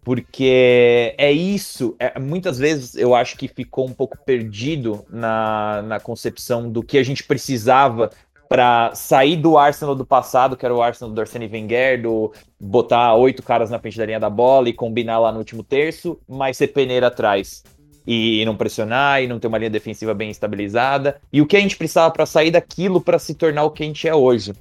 Porque 0.03 1.15
é 1.19 1.31
isso, 1.31 1.95
é, 1.99 2.19
muitas 2.19 2.59
vezes 2.59 2.95
eu 2.95 3.15
acho 3.15 3.37
que 3.37 3.49
ficou 3.49 3.87
um 3.87 3.93
pouco 3.93 4.17
perdido 4.25 5.05
na, 5.11 5.83
na 5.83 6.01
concepção 6.01 6.71
do 6.71 6.83
que 6.83 6.97
a 6.97 7.03
gente 7.03 7.23
precisava 7.23 8.09
para 8.49 8.95
sair 8.95 9.37
do 9.37 9.59
Arsenal 9.59 9.95
do 9.95 10.05
passado, 10.05 10.57
que 10.57 10.65
era 10.65 10.75
o 10.75 10.83
Arsenal 10.83 11.13
do 11.13 11.21
Arsene 11.21 11.49
Wenger, 11.49 12.03
do 12.03 12.33
botar 12.61 13.15
oito 13.15 13.43
caras 13.43 13.71
na 13.71 13.79
frente 13.79 13.99
da 13.99 14.07
linha 14.07 14.21
da 14.21 14.31
bola 14.31 14.69
e 14.69 14.73
combinar 14.73 15.19
lá 15.19 15.33
no 15.33 15.39
último 15.39 15.63
terço, 15.63 16.19
mas 16.29 16.57
ser 16.57 16.69
peneira 16.69 17.09
atrás 17.09 17.63
e 18.07 18.45
não 18.45 18.57
pressionar 18.57 19.21
e 19.21 19.27
não 19.27 19.41
ter 19.41 19.49
uma 19.49 19.59
linha 19.59 19.71
defensiva 19.71 20.15
bem 20.15 20.31
estabilizada. 20.31 21.21
E 21.33 21.43
o 21.43 21.47
que 21.47 21.57
a 21.57 21.61
gente 21.61 21.77
precisava 21.77 22.13
para 22.13 22.25
sair 22.25 22.53
daquilo 22.53 23.01
para 23.01 23.19
se 23.19 23.35
tornar 23.35 23.65
o 23.65 23.71
que 23.71 23.83
a 23.83 23.87
gente 23.87 24.07
é 24.07 24.15
hoje. 24.15 24.53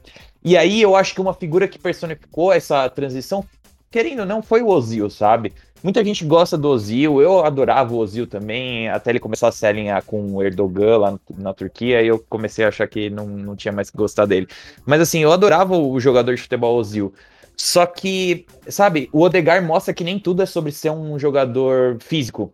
E 0.43 0.58
aí 0.58 0.82
eu 0.82 0.95
acho 0.95 1.13
que 1.13 1.21
uma 1.21 1.34
figura 1.34 1.67
que 1.67 1.78
personificou 1.78 2.52
essa 2.52 2.89
transição, 2.89 3.45
querendo 3.91 4.21
ou 4.21 4.26
não, 4.26 4.41
foi 4.41 4.62
o 4.62 4.67
Ozil, 4.67 5.10
sabe? 5.10 5.54
Muita 5.86 6.04
gente 6.04 6.26
gosta 6.26 6.58
do 6.58 6.67
Ozil, 6.67 7.21
eu 7.21 7.45
adorava 7.45 7.93
o 7.93 8.00
Ozil 8.00 8.26
também, 8.26 8.89
até 8.89 9.12
ele 9.12 9.19
começar 9.19 9.50
a 9.50 9.52
se 9.52 9.67
alinhar 9.67 10.04
com 10.04 10.34
o 10.34 10.41
Erdogan 10.41 10.98
lá 10.98 11.19
na 11.38 11.54
Turquia, 11.54 12.02
e 12.02 12.08
eu 12.08 12.17
comecei 12.28 12.65
a 12.65 12.69
achar 12.69 12.88
que 12.88 13.08
não, 13.12 13.28
não 13.28 13.56
tinha 13.56 13.71
mais 13.71 13.91
que 13.91 13.95
gostar 13.95 14.26
dele. 14.26 14.48
Mas 14.84 15.00
assim, 15.00 15.19
eu 15.19 15.32
adorava 15.32 15.78
o 15.78 16.00
jogador 16.00 16.34
de 16.34 16.41
futebol 16.41 16.76
Ozil. 16.76 17.13
Só 17.56 17.86
que, 17.86 18.48
sabe, 18.67 19.10
o 19.13 19.21
Odegar 19.21 19.63
mostra 19.63 19.93
que 19.93 20.04
nem 20.04 20.17
tudo 20.17 20.41
é 20.41 20.48
sobre 20.48 20.71
ser 20.71 20.89
um 20.89 21.19
jogador 21.19 22.00
físico. 22.02 22.52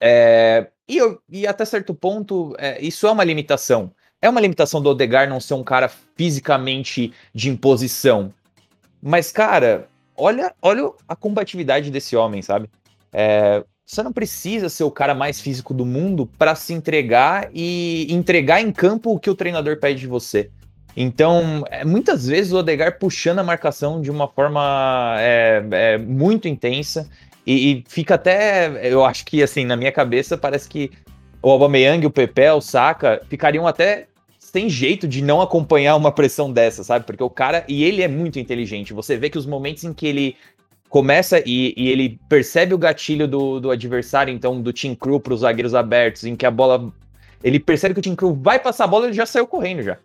É, 0.00 0.68
e, 0.88 0.96
eu, 0.96 1.20
e 1.28 1.46
até 1.46 1.66
certo 1.66 1.94
ponto, 1.94 2.56
é, 2.58 2.80
isso 2.80 3.06
é 3.06 3.10
uma 3.10 3.24
limitação. 3.24 3.92
É 4.22 4.28
uma 4.30 4.40
limitação 4.40 4.80
do 4.80 4.88
Odegar 4.88 5.28
não 5.28 5.38
ser 5.38 5.52
um 5.52 5.62
cara 5.62 5.90
fisicamente 6.16 7.12
de 7.34 7.50
imposição. 7.50 8.32
Mas, 9.02 9.30
cara, 9.30 9.86
olha, 10.18 10.52
olha 10.60 10.90
a 11.06 11.16
combatividade 11.16 11.90
desse 11.90 12.16
homem, 12.16 12.42
sabe? 12.42 12.68
É, 13.12 13.64
você 13.86 14.02
não 14.02 14.12
precisa 14.12 14.68
ser 14.68 14.84
o 14.84 14.90
cara 14.90 15.14
mais 15.14 15.40
físico 15.40 15.72
do 15.72 15.86
mundo 15.86 16.28
para 16.36 16.54
se 16.54 16.74
entregar 16.74 17.48
e 17.54 18.06
entregar 18.10 18.60
em 18.60 18.70
campo 18.70 19.12
o 19.12 19.18
que 19.18 19.30
o 19.30 19.34
treinador 19.34 19.78
pede 19.78 20.00
de 20.00 20.06
você. 20.06 20.50
Então, 20.94 21.64
é, 21.70 21.84
muitas 21.84 22.26
vezes 22.26 22.52
o 22.52 22.58
Odegar 22.58 22.98
puxando 22.98 23.38
a 23.38 23.44
marcação 23.44 24.02
de 24.02 24.10
uma 24.10 24.28
forma 24.28 25.16
é, 25.18 25.64
é, 25.70 25.98
muito 25.98 26.48
intensa 26.48 27.08
e, 27.46 27.72
e, 27.72 27.84
fica 27.88 28.16
até, 28.16 28.92
eu 28.92 29.04
acho 29.04 29.24
que 29.24 29.42
assim, 29.42 29.64
na 29.64 29.76
minha 29.76 29.92
cabeça 29.92 30.36
parece 30.36 30.68
que 30.68 30.90
o 31.40 31.50
Aubameyang, 31.50 32.04
o 32.04 32.10
Pepe, 32.10 32.50
o 32.50 32.60
Saka 32.60 33.22
ficariam 33.28 33.66
até 33.66 34.08
sem 34.50 34.68
jeito 34.68 35.06
de 35.06 35.22
não 35.22 35.42
acompanhar 35.42 35.94
uma 35.94 36.10
pressão 36.10 36.50
dessa, 36.50 36.82
sabe? 36.82 37.04
Porque 37.04 37.22
o 37.22 37.28
cara, 37.28 37.64
e 37.68 37.84
ele 37.84 38.02
é 38.02 38.08
muito 38.08 38.38
inteligente. 38.38 38.94
Você 38.94 39.16
vê 39.16 39.28
que 39.28 39.36
os 39.36 39.44
momentos 39.44 39.84
em 39.84 39.92
que 39.92 40.06
ele 40.06 40.36
começa 40.88 41.42
e, 41.44 41.74
e 41.76 41.88
ele 41.88 42.18
percebe 42.30 42.72
o 42.72 42.78
gatilho 42.78 43.28
do, 43.28 43.60
do 43.60 43.70
adversário, 43.70 44.32
então 44.32 44.60
do 44.60 44.72
Team 44.72 44.94
Crew 44.94 45.20
para 45.20 45.34
os 45.34 45.40
zagueiros 45.40 45.74
abertos, 45.74 46.24
em 46.24 46.34
que 46.34 46.46
a 46.46 46.50
bola. 46.50 46.90
Ele 47.44 47.60
percebe 47.60 47.92
que 47.94 48.00
o 48.00 48.02
Team 48.02 48.16
Crew 48.16 48.34
vai 48.34 48.58
passar 48.58 48.84
a 48.84 48.88
bola, 48.88 49.06
ele 49.06 49.12
já 49.12 49.26
saiu 49.26 49.46
correndo 49.46 49.82
já. 49.82 49.98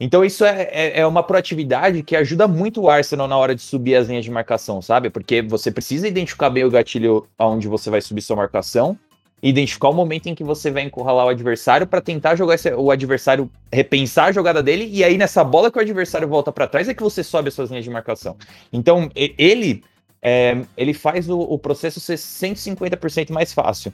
Então 0.00 0.24
isso 0.24 0.44
é, 0.44 0.62
é, 0.70 1.00
é, 1.00 1.06
uma 1.06 1.22
proatividade 1.22 2.02
que 2.02 2.16
ajuda 2.16 2.46
muito 2.48 2.82
o 2.82 2.90
Arsenal 2.90 3.28
na 3.28 3.36
hora 3.36 3.54
de 3.54 3.62
subir 3.62 3.94
as 3.94 4.08
linhas 4.08 4.24
de 4.24 4.30
marcação, 4.30 4.82
sabe? 4.82 5.10
Porque 5.10 5.40
você 5.40 5.70
precisa 5.70 6.08
identificar 6.08 6.50
bem 6.50 6.64
o 6.64 6.70
gatilho 6.70 7.26
aonde 7.38 7.68
você 7.68 7.88
vai 7.88 8.00
subir 8.00 8.20
sua 8.20 8.36
marcação 8.36 8.98
identificar 9.42 9.90
o 9.90 9.92
momento 9.92 10.28
em 10.28 10.34
que 10.34 10.42
você 10.42 10.70
vai 10.70 10.82
encurralar 10.82 11.26
o 11.26 11.28
adversário 11.28 11.86
para 11.86 12.00
tentar 12.00 12.36
jogar 12.36 12.54
esse, 12.54 12.72
o 12.72 12.90
adversário 12.90 13.50
repensar 13.72 14.26
a 14.26 14.32
jogada 14.32 14.62
dele 14.62 14.88
e 14.90 15.04
aí 15.04 15.18
nessa 15.18 15.44
bola 15.44 15.70
que 15.70 15.78
o 15.78 15.80
adversário 15.80 16.26
volta 16.26 16.50
para 16.50 16.66
trás 16.66 16.88
é 16.88 16.94
que 16.94 17.02
você 17.02 17.22
sobe 17.22 17.48
as 17.48 17.54
suas 17.54 17.70
linhas 17.70 17.84
de 17.84 17.90
marcação. 17.90 18.36
Então 18.72 19.10
ele 19.14 19.82
é, 20.22 20.60
ele 20.76 20.94
faz 20.94 21.28
o, 21.28 21.38
o, 21.38 21.58
processo 21.58 22.00
ser 22.00 22.16
150% 22.16 23.30
mais 23.30 23.52
fácil. 23.52 23.92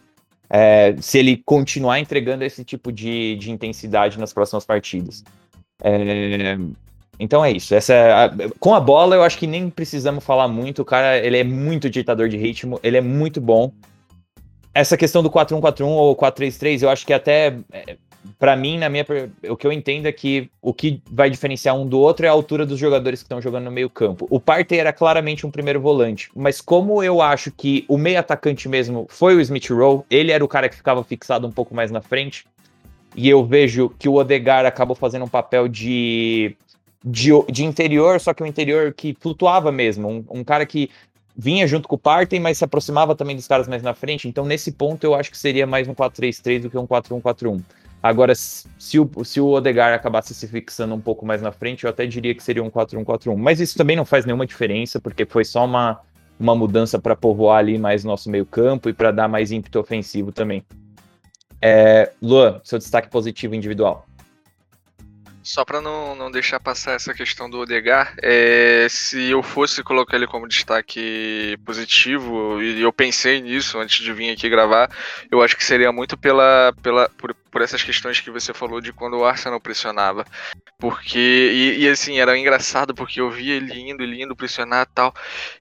É, 0.49 0.95
se 1.01 1.19
ele 1.19 1.37
continuar 1.45 1.99
entregando 1.99 2.45
esse 2.45 2.63
tipo 2.63 2.93
de, 2.93 3.37
de 3.37 3.51
intensidade 3.51 4.19
nas 4.19 4.33
próximas 4.33 4.65
partidas. 4.65 5.25
É, 5.83 6.57
então 7.19 7.45
é 7.45 7.51
isso. 7.51 7.75
Essa 7.75 8.27
a, 8.27 8.31
com 8.59 8.75
a 8.75 8.81
bola, 8.81 9.17
eu 9.17 9.23
acho 9.23 9.39
que 9.39 9.47
nem 9.47 9.69
precisamos 9.69 10.23
falar 10.23 10.49
muito. 10.49 10.83
O 10.83 10.85
cara 10.85 11.19
ele 11.19 11.39
é 11.39 11.45
muito 11.45 11.91
ditador 11.91 12.29
de 12.29 12.37
ritmo, 12.37 12.79
ele 12.83 12.97
é 12.97 13.01
muito 13.01 13.41
bom 13.41 13.73
essa 14.75 14.97
questão 14.97 15.23
do 15.23 15.31
4-1-4-1 15.31 15.87
ou 15.87 16.17
4-3-3, 16.17 16.83
eu 16.83 16.91
acho 16.91 17.07
que 17.07 17.13
até, 17.13 17.57
é, 17.73 17.97
para 18.39 18.57
mim, 18.57 18.79
na 18.79 18.89
minha, 18.89 19.05
o 19.49 19.57
que 19.57 19.67
eu 19.67 19.73
entendo 19.73 20.07
é 20.07 20.13
que 20.13 20.51
o 20.61 20.73
que 20.73 21.03
vai 21.11 21.29
diferenciar 21.29 21.77
um 21.77 21.87
do 21.87 21.99
outro 21.99 22.25
é 22.25 22.29
a 22.29 22.33
altura 22.33 22.65
dos 22.65 22.79
jogadores 22.79 23.21
que 23.21 23.27
estão 23.27 23.41
jogando 23.41 23.65
no 23.65 23.71
meio 23.71 23.91
campo. 23.91 24.27
O 24.31 24.41
Partey 24.41 24.79
era 24.79 24.93
claramente 24.93 25.47
um 25.47 25.51
primeiro 25.51 25.81
volante, 25.81 26.31
mas 26.35 26.61
como 26.61 27.03
eu 27.03 27.21
acho 27.21 27.51
que 27.51 27.85
o 27.89 27.99
meio 27.99 28.19
atacante 28.19 28.69
mesmo 28.69 29.07
foi 29.09 29.35
o 29.35 29.41
Smith 29.41 29.69
Rowe, 29.71 30.05
ele 30.11 30.33
era 30.33 30.45
o 30.45 30.49
cara 30.49 30.69
que 30.69 30.77
ficava 30.77 31.05
fixado 31.05 31.47
um 31.47 31.53
pouco 31.53 31.75
mais 31.75 31.91
na 31.91 32.01
frente, 32.01 32.47
e 33.15 33.29
eu 33.29 33.45
vejo 33.45 33.91
que 33.99 34.09
o 34.09 34.15
Odegar 34.15 34.65
acabou 34.65 34.97
fazendo 34.97 35.25
um 35.25 35.29
papel 35.29 35.69
de 35.69 36.57
de, 37.05 37.31
de 37.51 37.65
interior, 37.65 38.21
só 38.21 38.33
que 38.33 38.43
um 38.43 38.47
interior 38.47 38.93
que 38.95 39.17
flutuava 39.19 39.73
mesmo. 39.73 40.09
Um, 40.09 40.25
um 40.31 40.45
cara 40.45 40.65
que 40.65 40.91
vinha 41.37 41.67
junto 41.67 41.89
com 41.89 41.95
o 41.95 41.99
Parten, 41.99 42.41
mas 42.41 42.59
se 42.59 42.65
aproximava 42.65 43.15
também 43.15 43.37
dos 43.37 43.47
caras 43.47 43.67
mais 43.67 43.83
na 43.83 43.95
frente. 43.95 44.29
Então, 44.29 44.45
nesse 44.45 44.73
ponto, 44.73 45.05
eu 45.05 45.15
acho 45.15 45.31
que 45.31 45.39
seria 45.39 45.67
mais 45.67 45.89
um 45.89 45.95
4-3-3 45.95 46.63
do 46.63 46.71
que 46.71 46.79
um 46.79 46.87
4-1-4-1. 46.87 47.61
Agora, 48.03 48.35
se 48.35 48.99
o, 48.99 49.25
se 49.25 49.41
o 49.41 49.49
Odegar 49.49 49.95
acabasse 49.95 50.35
se 50.35 50.49
fixando 50.49 50.95
um 50.95 51.01
pouco 51.01 51.25
mais 51.25 51.41
na 51.41 51.53
frente, 51.53 51.85
eu 51.85 51.91
até 51.91 52.05
diria 52.05 52.35
que 52.35 52.43
seria 52.43 52.63
um 52.63 52.71
4-1-4-1. 52.71 53.37
Mas 53.37 53.61
isso 53.61 53.77
também 53.77 53.97
não 53.97 54.05
faz 54.05 54.27
nenhuma 54.27 54.45
diferença, 54.45 55.01
porque 55.01 55.25
foi 55.25 55.45
só 55.45 55.65
uma, 55.65 56.01
uma 56.39 56.55
mudança 56.55 56.99
para 56.99 57.15
povoar 57.15 57.61
ali 57.61 57.79
mais 57.79 58.03
nosso 58.03 58.29
meio-campo 58.29 58.89
e 58.89 58.93
para 58.93 59.13
dar 59.13 59.29
mais 59.29 59.53
ímpeto 59.53 59.79
ofensivo 59.79 60.33
também. 60.33 60.65
É, 61.61 62.11
Luan, 62.21 62.61
seu 62.65 62.77
destaque 62.77 63.09
positivo 63.09 63.55
individual. 63.55 64.05
Só 65.43 65.65
para 65.65 65.81
não, 65.81 66.15
não 66.15 66.31
deixar 66.31 66.61
passar 66.61 66.93
essa 66.93 67.13
questão 67.13 67.51
do 67.51 67.59
Odegar, 67.59 68.15
é, 68.23 68.87
se 68.89 69.31
eu 69.31 69.43
fosse 69.43 69.83
colocar 69.83 70.17
ele 70.17 70.27
como 70.27 70.47
destaque 70.47 71.59
positivo, 71.65 72.63
e 72.63 72.81
eu 72.81 72.93
pensei 72.93 73.41
nisso 73.41 73.79
antes 73.79 74.05
de 74.05 74.13
vir 74.13 74.31
aqui 74.31 74.49
gravar, 74.49 74.89
eu 75.31 75.43
acho 75.43 75.57
que 75.57 75.65
seria 75.65 75.91
muito 75.91 76.17
pela, 76.17 76.73
pela, 76.81 77.09
por, 77.09 77.35
por 77.35 77.61
essas 77.61 77.83
questões 77.83 78.21
que 78.21 78.31
você 78.31 78.55
falou 78.55 78.81
de 78.81 78.93
quando 78.93 79.19
o 79.19 79.25
Arsenal 79.25 79.61
pressionava. 79.61 80.25
Porque, 80.79 81.19
e, 81.19 81.85
e 81.85 81.89
assim, 81.89 82.19
era 82.19 82.37
engraçado 82.39 82.95
porque 82.95 83.21
eu 83.21 83.31
via 83.31 83.55
ele 83.55 83.73
indo, 83.79 84.03
ele 84.03 84.23
indo 84.23 84.37
pressionar 84.37 84.87
e 84.89 84.95
tal, 84.95 85.15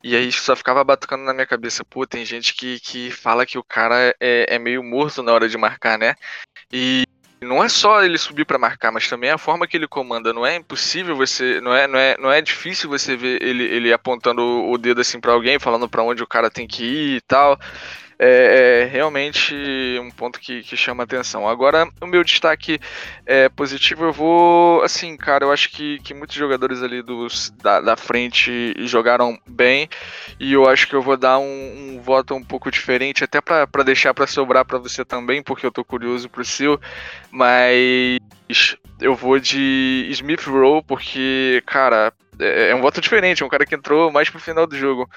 e 0.03 0.15
aí 0.15 0.31
só 0.31 0.55
ficava 0.55 0.83
batucando 0.83 1.23
na 1.23 1.33
minha 1.33 1.45
cabeça, 1.47 1.83
pô, 1.83 2.05
tem 2.05 2.23
gente 2.23 2.53
que, 2.53 2.79
que 2.79 3.09
fala 3.09 3.45
que 3.45 3.57
o 3.57 3.63
cara 3.63 4.15
é, 4.19 4.55
é 4.55 4.59
meio 4.59 4.83
morto 4.83 5.23
na 5.23 5.33
hora 5.33 5.49
de 5.49 5.57
marcar, 5.57 5.97
né? 5.97 6.15
E 6.71 7.03
não 7.43 7.63
é 7.63 7.69
só 7.69 8.03
ele 8.03 8.17
subir 8.17 8.45
para 8.45 8.59
marcar, 8.59 8.91
mas 8.91 9.09
também 9.09 9.29
a 9.29 9.37
forma 9.37 9.67
que 9.67 9.75
ele 9.75 9.87
comanda. 9.87 10.31
Não 10.31 10.45
é 10.45 10.55
impossível 10.55 11.15
você, 11.15 11.59
não 11.59 11.73
é, 11.73 11.87
não 11.87 11.97
é, 11.97 12.17
não 12.19 12.31
é 12.31 12.41
difícil 12.41 12.89
você 12.89 13.15
ver 13.15 13.41
ele, 13.41 13.63
ele 13.63 13.91
apontando 13.91 14.41
o 14.41 14.77
dedo 14.77 15.01
assim 15.01 15.19
para 15.19 15.33
alguém, 15.33 15.59
falando 15.59 15.89
para 15.89 16.03
onde 16.03 16.21
o 16.21 16.27
cara 16.27 16.49
tem 16.49 16.67
que 16.67 16.83
ir 16.83 17.15
e 17.17 17.21
tal 17.21 17.59
é, 18.23 18.83
é 18.83 18.85
realmente 18.85 19.55
um 19.99 20.11
ponto 20.11 20.39
que, 20.39 20.61
que 20.61 20.77
chama 20.77 21.03
atenção. 21.03 21.49
Agora, 21.49 21.89
o 21.99 22.05
meu 22.05 22.23
destaque 22.23 22.79
é, 23.25 23.49
positivo, 23.49 24.05
eu 24.05 24.13
vou. 24.13 24.83
Assim, 24.83 25.17
cara, 25.17 25.45
eu 25.45 25.51
acho 25.51 25.71
que, 25.71 25.97
que 25.99 26.13
muitos 26.13 26.35
jogadores 26.35 26.83
ali 26.83 27.01
dos, 27.01 27.49
da, 27.63 27.81
da 27.81 27.97
frente 27.97 28.75
jogaram 28.85 29.39
bem 29.47 29.89
e 30.39 30.53
eu 30.53 30.69
acho 30.69 30.87
que 30.87 30.93
eu 30.93 31.01
vou 31.01 31.17
dar 31.17 31.39
um, 31.39 31.95
um 31.95 32.01
voto 32.01 32.35
um 32.35 32.43
pouco 32.43 32.69
diferente, 32.69 33.23
até 33.23 33.41
para 33.41 33.83
deixar 33.83 34.13
para 34.13 34.27
sobrar 34.27 34.65
para 34.65 34.77
você 34.77 35.03
também, 35.03 35.41
porque 35.41 35.65
eu 35.65 35.71
tô 35.71 35.83
curioso 35.83 36.29
pro 36.29 36.45
seu, 36.45 36.79
mas 37.31 38.19
eu 38.99 39.15
vou 39.15 39.39
de 39.39 40.07
Smith 40.11 40.45
Rowe, 40.45 40.83
porque, 40.83 41.63
cara, 41.65 42.13
é, 42.39 42.69
é 42.69 42.75
um 42.75 42.81
voto 42.81 43.01
diferente, 43.01 43.41
é 43.41 43.45
um 43.45 43.49
cara 43.49 43.65
que 43.65 43.75
entrou 43.75 44.11
mais 44.11 44.29
pro 44.29 44.39
final 44.39 44.67
do 44.67 44.77
jogo. 44.77 45.09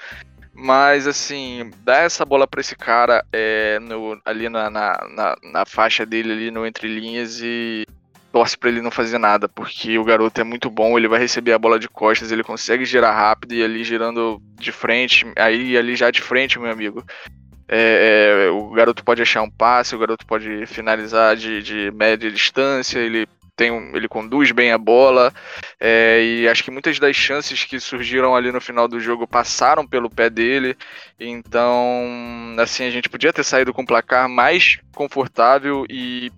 Mas, 0.57 1.05
assim, 1.05 1.69
dá 1.83 1.97
essa 1.97 2.23
bola 2.23 2.47
para 2.47 2.61
esse 2.61 2.77
cara 2.77 3.25
é, 3.33 3.77
no, 3.79 4.19
ali 4.23 4.47
na, 4.47 4.69
na, 4.69 5.07
na, 5.13 5.35
na, 5.43 5.65
faixa 5.65 6.05
dele, 6.05 6.31
ali 6.31 6.49
no 6.49 6.65
entre 6.65 6.87
linhas 6.87 7.41
e 7.41 7.85
torce 8.31 8.57
para 8.57 8.69
ele 8.69 8.81
não 8.81 8.89
fazer 8.89 9.17
nada, 9.17 9.49
porque 9.49 9.97
o 9.97 10.03
garoto 10.03 10.39
é 10.39 10.43
muito 10.45 10.69
bom, 10.69 10.97
ele 10.97 11.09
vai 11.09 11.19
receber 11.19 11.51
a 11.51 11.59
bola 11.59 11.77
de 11.77 11.89
costas, 11.89 12.31
ele 12.31 12.43
consegue 12.43 12.85
girar 12.85 13.13
rápido 13.13 13.53
e 13.53 13.63
ali 13.63 13.83
girando 13.83 14.41
de 14.55 14.71
frente, 14.71 15.25
aí 15.37 15.77
ali 15.77 15.95
já 15.95 16.09
de 16.09 16.21
frente, 16.21 16.57
meu 16.57 16.71
amigo. 16.71 17.03
É, 17.67 18.45
é, 18.45 18.49
o 18.49 18.69
garoto 18.69 19.03
pode 19.03 19.21
achar 19.21 19.41
um 19.41 19.49
passe, 19.49 19.95
o 19.95 19.99
garoto 19.99 20.25
pode 20.25 20.65
finalizar 20.67 21.35
de, 21.35 21.61
de 21.61 21.91
média 21.91 22.31
distância, 22.31 22.99
ele 22.99 23.27
tem 23.55 23.71
um, 23.71 23.95
ele 23.95 24.07
conduz 24.07 24.51
bem 24.51 24.71
a 24.71 24.77
bola 24.77 25.33
é, 25.79 26.21
e 26.21 26.47
acho 26.47 26.63
que 26.63 26.71
muitas 26.71 26.99
das 26.99 27.15
chances 27.15 27.63
que 27.63 27.79
surgiram 27.79 28.35
ali 28.35 28.51
no 28.51 28.59
final 28.59 28.87
do 28.87 28.99
jogo 28.99 29.25
passaram 29.25 29.87
pelo 29.87 30.09
pé 30.09 30.29
dele. 30.29 30.77
Então, 31.19 32.55
assim, 32.59 32.85
a 32.85 32.91
gente 32.91 33.09
podia 33.09 33.31
ter 33.31 33.43
saído 33.43 33.73
com 33.73 33.81
um 33.83 33.85
placar 33.85 34.27
mais 34.27 34.79
confortável 34.93 35.85
e 35.89 36.31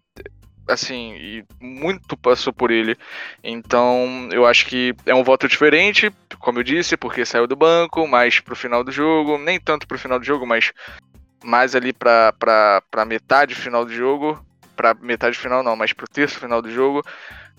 assim, 0.67 1.15
e 1.15 1.45
muito 1.61 2.17
passou 2.17 2.51
por 2.51 2.71
ele. 2.71 2.97
Então, 3.41 4.27
eu 4.33 4.45
acho 4.45 4.65
que 4.65 4.93
é 5.05 5.15
um 5.15 5.23
voto 5.23 5.47
diferente, 5.47 6.11
como 6.39 6.59
eu 6.59 6.63
disse, 6.63 6.97
porque 6.97 7.25
saiu 7.25 7.47
do 7.47 7.55
banco, 7.55 8.05
mais 8.05 8.41
pro 8.41 8.55
final 8.55 8.83
do 8.83 8.91
jogo, 8.91 9.37
nem 9.37 9.59
tanto 9.59 9.87
pro 9.87 9.97
final 9.97 10.19
do 10.19 10.25
jogo, 10.25 10.45
mas 10.45 10.73
mais 11.41 11.73
ali 11.73 11.93
pra 11.93 12.33
metade 13.07 13.55
final 13.55 13.85
do 13.85 13.93
jogo 13.93 14.45
pra 14.77 14.93
metade 14.93 15.37
final 15.37 15.63
não, 15.63 15.75
mas 15.75 15.91
pro 15.91 16.07
terço 16.07 16.39
final 16.39 16.61
do 16.61 16.71
jogo. 16.71 17.03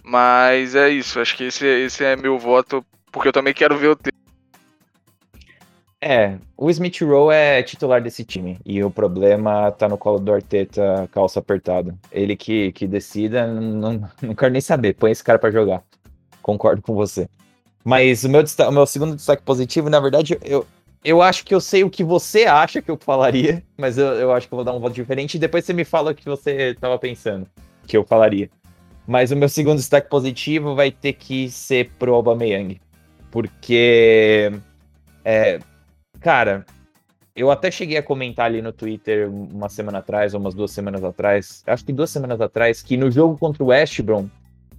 Mas 0.02 0.74
é 0.74 0.88
isso, 0.88 1.20
acho 1.20 1.36
que 1.36 1.44
esse, 1.44 1.66
esse 1.66 2.02
é 2.02 2.16
meu 2.16 2.38
voto, 2.38 2.82
porque 3.12 3.28
eu 3.28 3.32
também 3.32 3.52
quero 3.52 3.76
ver 3.76 3.88
o 3.88 3.96
terço. 3.96 4.16
É, 6.00 6.38
o 6.56 6.70
Smith 6.70 7.00
Rowe 7.02 7.34
é 7.34 7.60
titular 7.60 8.00
desse 8.00 8.24
time 8.24 8.56
e 8.64 8.82
o 8.84 8.90
problema 8.90 9.72
tá 9.72 9.88
no 9.88 9.98
colo 9.98 10.20
do 10.20 10.32
Arteta, 10.32 11.08
calça 11.12 11.40
apertada. 11.40 11.92
Ele 12.12 12.36
que, 12.36 12.70
que 12.72 12.86
decida, 12.86 13.46
não, 13.48 14.08
não 14.22 14.34
quero 14.34 14.52
nem 14.52 14.60
saber, 14.60 14.94
põe 14.94 15.10
esse 15.10 15.24
cara 15.24 15.40
para 15.40 15.50
jogar. 15.50 15.82
Concordo 16.40 16.80
com 16.80 16.94
você. 16.94 17.28
Mas 17.84 18.22
o 18.22 18.28
meu, 18.28 18.42
o 18.42 18.72
meu 18.72 18.86
segundo 18.86 19.16
destaque 19.16 19.42
positivo, 19.42 19.90
na 19.90 19.98
verdade, 19.98 20.38
eu, 20.44 20.64
eu 21.04 21.22
acho 21.22 21.44
que 21.44 21.54
eu 21.54 21.60
sei 21.60 21.84
o 21.84 21.90
que 21.90 22.02
você 22.02 22.44
acha 22.44 22.82
que 22.82 22.90
eu 22.90 22.98
falaria, 23.00 23.62
mas 23.76 23.98
eu, 23.98 24.06
eu 24.14 24.32
acho 24.32 24.48
que 24.48 24.54
eu 24.54 24.56
vou 24.56 24.64
dar 24.64 24.74
um 24.74 24.80
voto 24.80 24.94
diferente 24.94 25.34
e 25.34 25.38
depois 25.38 25.64
você 25.64 25.72
me 25.72 25.84
fala 25.84 26.10
o 26.10 26.14
que 26.14 26.24
você 26.24 26.70
estava 26.70 26.98
pensando 26.98 27.46
que 27.86 27.96
eu 27.96 28.04
falaria. 28.04 28.50
Mas 29.06 29.30
o 29.30 29.36
meu 29.36 29.48
segundo 29.48 29.78
destaque 29.78 30.10
positivo 30.10 30.74
vai 30.74 30.90
ter 30.90 31.14
que 31.14 31.50
ser 31.50 31.90
pro 31.98 32.14
Aubameyang. 32.14 32.78
Porque, 33.30 34.52
é, 35.24 35.58
cara, 36.20 36.66
eu 37.34 37.50
até 37.50 37.70
cheguei 37.70 37.96
a 37.96 38.02
comentar 38.02 38.46
ali 38.46 38.60
no 38.60 38.72
Twitter 38.72 39.30
uma 39.30 39.68
semana 39.68 39.98
atrás, 39.98 40.34
ou 40.34 40.40
umas 40.40 40.54
duas 40.54 40.72
semanas 40.72 41.02
atrás, 41.02 41.62
acho 41.66 41.84
que 41.84 41.92
duas 41.92 42.10
semanas 42.10 42.40
atrás, 42.40 42.82
que 42.82 42.96
no 42.96 43.10
jogo 43.10 43.38
contra 43.38 43.62
o 43.62 43.68
West 43.68 44.00
Brom, 44.02 44.28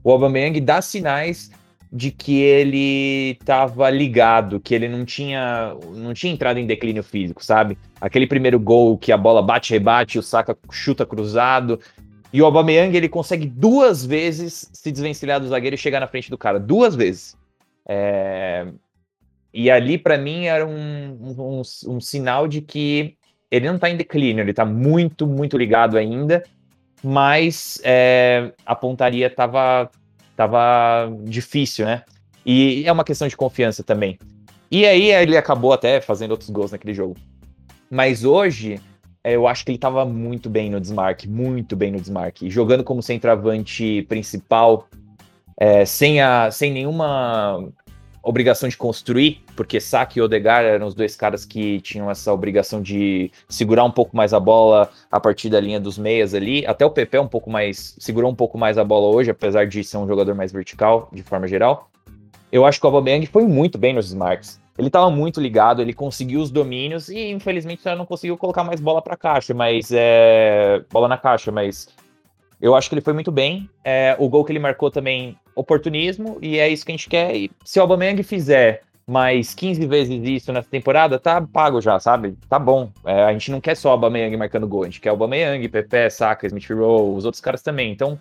o 0.03 0.11
Aubameyang 0.11 0.59
dá 0.61 0.81
sinais 0.81 1.49
de 1.91 2.11
que 2.11 2.39
ele 2.39 3.31
estava 3.31 3.89
ligado, 3.89 4.59
que 4.59 4.75
ele 4.75 4.87
não 4.87 5.03
tinha, 5.03 5.75
não 5.95 6.13
tinha 6.13 6.31
entrado 6.31 6.59
em 6.59 6.67
declínio 6.67 7.03
físico, 7.03 7.43
sabe? 7.43 7.77
Aquele 7.99 8.27
primeiro 8.27 8.59
gol 8.59 8.97
que 8.97 9.11
a 9.11 9.17
bola 9.17 9.41
bate, 9.41 9.73
rebate, 9.73 10.19
o 10.19 10.23
Saka 10.23 10.55
chuta 10.71 11.05
cruzado. 11.05 11.79
E 12.31 12.41
o 12.41 12.45
Aubameyang, 12.45 12.95
ele 12.95 13.09
consegue 13.09 13.47
duas 13.47 14.05
vezes 14.05 14.69
se 14.71 14.91
desvencilhar 14.91 15.39
do 15.39 15.47
zagueiro 15.47 15.73
e 15.73 15.79
chegar 15.79 15.99
na 15.99 16.07
frente 16.07 16.29
do 16.29 16.37
cara. 16.37 16.59
Duas 16.59 16.95
vezes. 16.95 17.35
É... 17.87 18.67
E 19.51 19.71
ali, 19.71 19.97
para 19.97 20.15
mim, 20.15 20.45
era 20.45 20.65
um, 20.67 21.17
um, 21.19 21.61
um, 21.87 21.99
sinal 21.99 22.47
de 22.47 22.61
que 22.61 23.17
ele 23.49 23.65
não 23.65 23.75
está 23.75 23.89
em 23.89 23.97
declínio, 23.97 24.43
ele 24.43 24.51
está 24.51 24.63
muito, 24.63 25.25
muito 25.25 25.57
ligado 25.57 25.97
ainda, 25.97 26.43
mas 27.03 27.81
é, 27.83 28.53
a 28.63 28.75
pontaria 28.75 29.25
estava 29.25 29.89
tava 30.39 31.11
difícil, 31.25 31.85
né? 31.85 32.03
E 32.45 32.85
é 32.85 32.91
uma 32.93 33.03
questão 33.03 33.27
de 33.27 33.35
confiança 33.35 33.83
também. 33.83 34.17
E 34.71 34.85
aí 34.85 35.11
ele 35.11 35.35
acabou 35.35 35.73
até 35.73 35.99
fazendo 35.99 36.31
outros 36.31 36.49
gols 36.49 36.71
naquele 36.71 36.93
jogo. 36.93 37.17
Mas 37.91 38.23
hoje, 38.23 38.79
é, 39.21 39.35
eu 39.35 39.45
acho 39.49 39.65
que 39.65 39.71
ele 39.71 39.75
estava 39.77 40.05
muito 40.05 40.49
bem 40.49 40.69
no 40.69 40.79
desmarque, 40.79 41.27
muito 41.27 41.75
bem 41.75 41.91
no 41.91 41.99
desmarque. 41.99 42.49
Jogando 42.49 42.85
como 42.85 43.03
centroavante 43.03 44.05
principal, 44.07 44.87
é, 45.57 45.83
sem, 45.83 46.21
a, 46.21 46.49
sem 46.49 46.71
nenhuma 46.71 47.61
obrigação 48.21 48.67
de 48.67 48.77
construir, 48.77 49.41
porque 49.55 49.79
Saki 49.79 50.19
e 50.19 50.21
Odegar 50.21 50.63
eram 50.63 50.87
os 50.87 50.93
dois 50.93 51.15
caras 51.15 51.45
que 51.45 51.79
tinham 51.81 52.09
essa 52.09 52.33
obrigação 52.33 52.81
de 52.81 53.31
segurar 53.47 53.83
um 53.83 53.91
pouco 53.91 54.15
mais 54.15 54.33
a 54.33 54.39
bola 54.39 54.89
a 55.11 55.19
partir 55.19 55.49
da 55.49 55.59
linha 55.59 55.79
dos 55.79 55.97
meias 55.97 56.33
ali. 56.33 56.65
Até 56.65 56.85
o 56.85 56.91
Pepe 56.91 57.17
um 57.17 57.27
pouco 57.27 57.49
mais 57.49 57.95
segurou 57.99 58.29
um 58.31 58.35
pouco 58.35 58.57
mais 58.57 58.77
a 58.77 58.83
bola 58.83 59.07
hoje, 59.15 59.31
apesar 59.31 59.67
de 59.67 59.83
ser 59.83 59.97
um 59.97 60.07
jogador 60.07 60.35
mais 60.35 60.51
vertical 60.51 61.09
de 61.11 61.23
forma 61.23 61.47
geral. 61.47 61.89
Eu 62.51 62.65
acho 62.65 62.79
que 62.79 62.85
o 62.85 62.89
Aubameyang 62.89 63.25
foi 63.27 63.43
muito 63.45 63.77
bem 63.77 63.93
nos 63.93 64.05
desmarques. 64.05 64.59
Ele 64.77 64.87
estava 64.87 65.11
muito 65.11 65.41
ligado, 65.41 65.81
ele 65.81 65.93
conseguiu 65.93 66.39
os 66.39 66.49
domínios 66.49 67.09
e 67.09 67.29
infelizmente 67.31 67.83
não 67.97 68.05
conseguiu 68.05 68.37
colocar 68.37 68.63
mais 68.63 68.79
bola 68.79 69.01
para 69.01 69.17
caixa, 69.17 69.53
mas 69.53 69.91
é 69.91 70.81
bola 70.89 71.07
na 71.07 71.17
caixa, 71.17 71.51
mas 71.51 71.89
eu 72.61 72.73
acho 72.73 72.89
que 72.89 72.95
ele 72.95 73.01
foi 73.01 73.13
muito 73.13 73.31
bem. 73.31 73.69
É, 73.83 74.15
o 74.17 74.29
gol 74.29 74.45
que 74.45 74.51
ele 74.51 74.59
marcou 74.59 74.89
também, 74.89 75.37
oportunismo, 75.59 76.37
e 76.41 76.57
é 76.57 76.69
isso 76.69 76.85
que 76.85 76.91
a 76.91 76.95
gente 76.95 77.09
quer. 77.09 77.35
E 77.35 77.51
se 77.65 77.79
o 77.79 77.81
Aubameyang 77.81 78.21
fizer 78.23 78.81
mais 79.07 79.53
15 79.55 79.85
vezes 79.87 80.21
isso 80.23 80.53
nessa 80.53 80.69
temporada, 80.69 81.19
tá 81.19 81.41
pago 81.41 81.81
já, 81.81 81.99
sabe? 81.99 82.37
Tá 82.47 82.59
bom. 82.59 82.91
É, 83.05 83.23
a 83.23 83.33
gente 83.33 83.51
não 83.51 83.59
quer 83.59 83.75
só 83.75 83.89
o 83.89 83.91
Aubameyang 83.93 84.37
marcando 84.37 84.67
gol, 84.67 84.83
a 84.83 84.85
gente 84.85 85.01
quer 85.01 85.09
o 85.09 85.13
Aubameyang, 85.13 85.67
Pepe, 85.67 86.09
Saka, 86.09 86.47
Smith 86.47 86.69
Rowe, 86.69 87.17
os 87.17 87.25
outros 87.25 87.41
caras 87.41 87.61
também. 87.61 87.91
Então, 87.91 88.19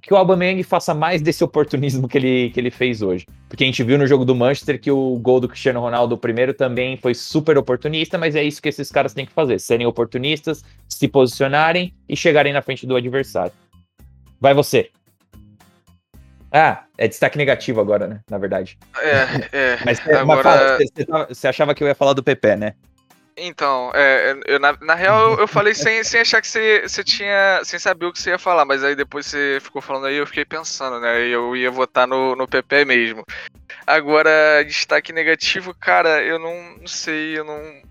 que 0.00 0.14
o 0.14 0.16
Aubameyang 0.16 0.62
faça 0.62 0.94
mais 0.94 1.20
desse 1.20 1.44
oportunismo 1.44 2.08
que 2.08 2.16
ele, 2.16 2.50
que 2.50 2.58
ele 2.58 2.70
fez 2.70 3.02
hoje. 3.02 3.26
Porque 3.48 3.64
a 3.64 3.66
gente 3.66 3.82
viu 3.82 3.98
no 3.98 4.06
jogo 4.06 4.24
do 4.24 4.34
Manchester 4.34 4.80
que 4.80 4.90
o 4.90 5.16
gol 5.18 5.40
do 5.40 5.48
Cristiano 5.48 5.80
Ronaldo 5.80 6.16
primeiro 6.16 6.54
também 6.54 6.96
foi 6.96 7.14
super 7.14 7.58
oportunista, 7.58 8.16
mas 8.16 8.34
é 8.34 8.42
isso 8.42 8.62
que 8.62 8.68
esses 8.68 8.90
caras 8.90 9.12
têm 9.12 9.26
que 9.26 9.32
fazer, 9.32 9.58
serem 9.58 9.86
oportunistas, 9.86 10.64
se 10.88 11.06
posicionarem 11.06 11.92
e 12.08 12.16
chegarem 12.16 12.52
na 12.52 12.62
frente 12.62 12.86
do 12.86 12.96
adversário. 12.96 13.52
Vai 14.40 14.54
você. 14.54 14.90
Ah, 16.52 16.84
é 16.98 17.06
destaque 17.06 17.38
negativo 17.38 17.80
agora, 17.80 18.06
né? 18.06 18.20
Na 18.28 18.38
verdade. 18.38 18.78
É, 18.98 19.48
é. 19.52 19.78
mas, 19.84 20.00
agora... 20.00 20.24
mas 20.24 20.42
fala, 20.42 20.78
você, 20.78 21.34
você, 21.34 21.48
achava 21.48 21.74
que 21.74 21.82
eu 21.82 21.88
ia 21.88 21.94
falar 21.94 22.12
do 22.12 22.22
PP, 22.22 22.56
né? 22.56 22.74
Então, 23.36 23.90
é, 23.94 24.36
eu, 24.46 24.58
na, 24.58 24.76
na 24.82 24.94
real 24.94 25.32
eu, 25.32 25.40
eu 25.40 25.48
falei 25.48 25.74
sem, 25.74 26.04
sem 26.04 26.20
achar 26.20 26.40
que 26.40 26.48
você, 26.48 26.82
você 26.82 27.02
tinha. 27.02 27.60
sem 27.64 27.78
saber 27.78 28.06
o 28.06 28.12
que 28.12 28.20
você 28.20 28.30
ia 28.30 28.38
falar, 28.38 28.64
mas 28.64 28.84
aí 28.84 28.94
depois 28.94 29.26
você 29.26 29.58
ficou 29.62 29.80
falando 29.80 30.06
aí 30.06 30.16
eu 30.16 30.26
fiquei 30.26 30.44
pensando, 30.44 31.00
né? 31.00 31.26
E 31.26 31.30
eu 31.30 31.56
ia 31.56 31.70
votar 31.70 32.06
no, 32.06 32.36
no 32.36 32.46
PP 32.46 32.84
mesmo. 32.84 33.24
Agora, 33.86 34.30
destaque 34.66 35.12
negativo, 35.12 35.74
cara, 35.74 36.22
eu 36.22 36.38
não, 36.38 36.76
não 36.78 36.86
sei, 36.86 37.38
eu 37.38 37.44
não. 37.44 37.82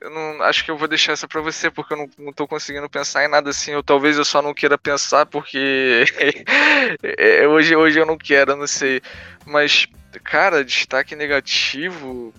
Eu 0.00 0.10
não 0.10 0.42
acho 0.42 0.64
que 0.64 0.70
eu 0.70 0.76
vou 0.76 0.88
deixar 0.88 1.12
essa 1.12 1.28
pra 1.28 1.40
você, 1.40 1.70
porque 1.70 1.94
eu 1.94 1.98
não, 1.98 2.08
não 2.18 2.32
tô 2.32 2.46
conseguindo 2.46 2.88
pensar 2.88 3.24
em 3.24 3.28
nada 3.28 3.50
assim. 3.50 3.74
Ou 3.74 3.82
talvez 3.82 4.16
eu 4.16 4.24
só 4.24 4.42
não 4.42 4.54
queira 4.54 4.76
pensar, 4.76 5.26
porque 5.26 6.04
é, 7.02 7.46
hoje, 7.46 7.74
hoje 7.74 7.98
eu 7.98 8.06
não 8.06 8.16
quero, 8.18 8.52
eu 8.52 8.56
não 8.56 8.66
sei. 8.66 9.00
Mas, 9.44 9.86
cara, 10.22 10.64
destaque 10.64 11.14
negativo. 11.14 12.32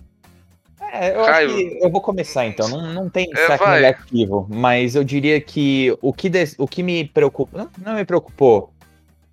É, 0.92 1.10
eu 1.10 1.24
Caio, 1.24 1.50
acho 1.50 1.56
que 1.56 1.78
eu 1.82 1.90
vou 1.90 2.00
começar 2.00 2.46
então. 2.46 2.68
Não, 2.68 2.94
não 2.94 3.10
tem 3.10 3.28
destaque 3.30 3.64
é, 3.64 3.70
negativo, 3.72 4.46
mas 4.48 4.94
eu 4.94 5.04
diria 5.04 5.40
que 5.40 5.96
o 6.00 6.12
que, 6.12 6.28
de, 6.28 6.54
o 6.56 6.66
que 6.66 6.82
me 6.82 7.04
preocupa. 7.04 7.58
Não, 7.58 7.70
não 7.78 7.94
me 7.94 8.04
preocupou, 8.04 8.72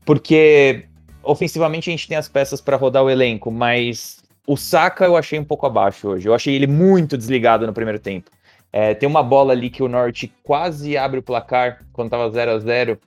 porque 0.03 0.85
ofensivamente 1.23 1.89
a 1.89 1.91
gente 1.91 2.07
tem 2.07 2.17
as 2.17 2.27
peças 2.27 2.61
para 2.61 2.77
rodar 2.77 3.03
o 3.03 3.09
elenco, 3.09 3.51
mas 3.51 4.24
o 4.47 4.55
Saka 4.55 5.05
eu 5.05 5.17
achei 5.17 5.39
um 5.39 5.43
pouco 5.43 5.65
abaixo 5.65 6.09
hoje. 6.09 6.27
Eu 6.27 6.33
achei 6.33 6.53
ele 6.55 6.67
muito 6.67 7.17
desligado 7.17 7.65
no 7.65 7.73
primeiro 7.73 7.99
tempo. 7.99 8.29
É, 8.71 8.93
tem 8.93 9.07
uma 9.07 9.23
bola 9.23 9.53
ali 9.53 9.69
que 9.69 9.81
o 9.81 9.87
Norte 9.87 10.31
quase 10.43 10.97
abre 10.97 11.19
o 11.19 11.23
placar 11.23 11.79
quando 11.93 12.09
tava 12.09 12.29
0 12.29 12.51
a 12.51 12.59
0 12.59 12.99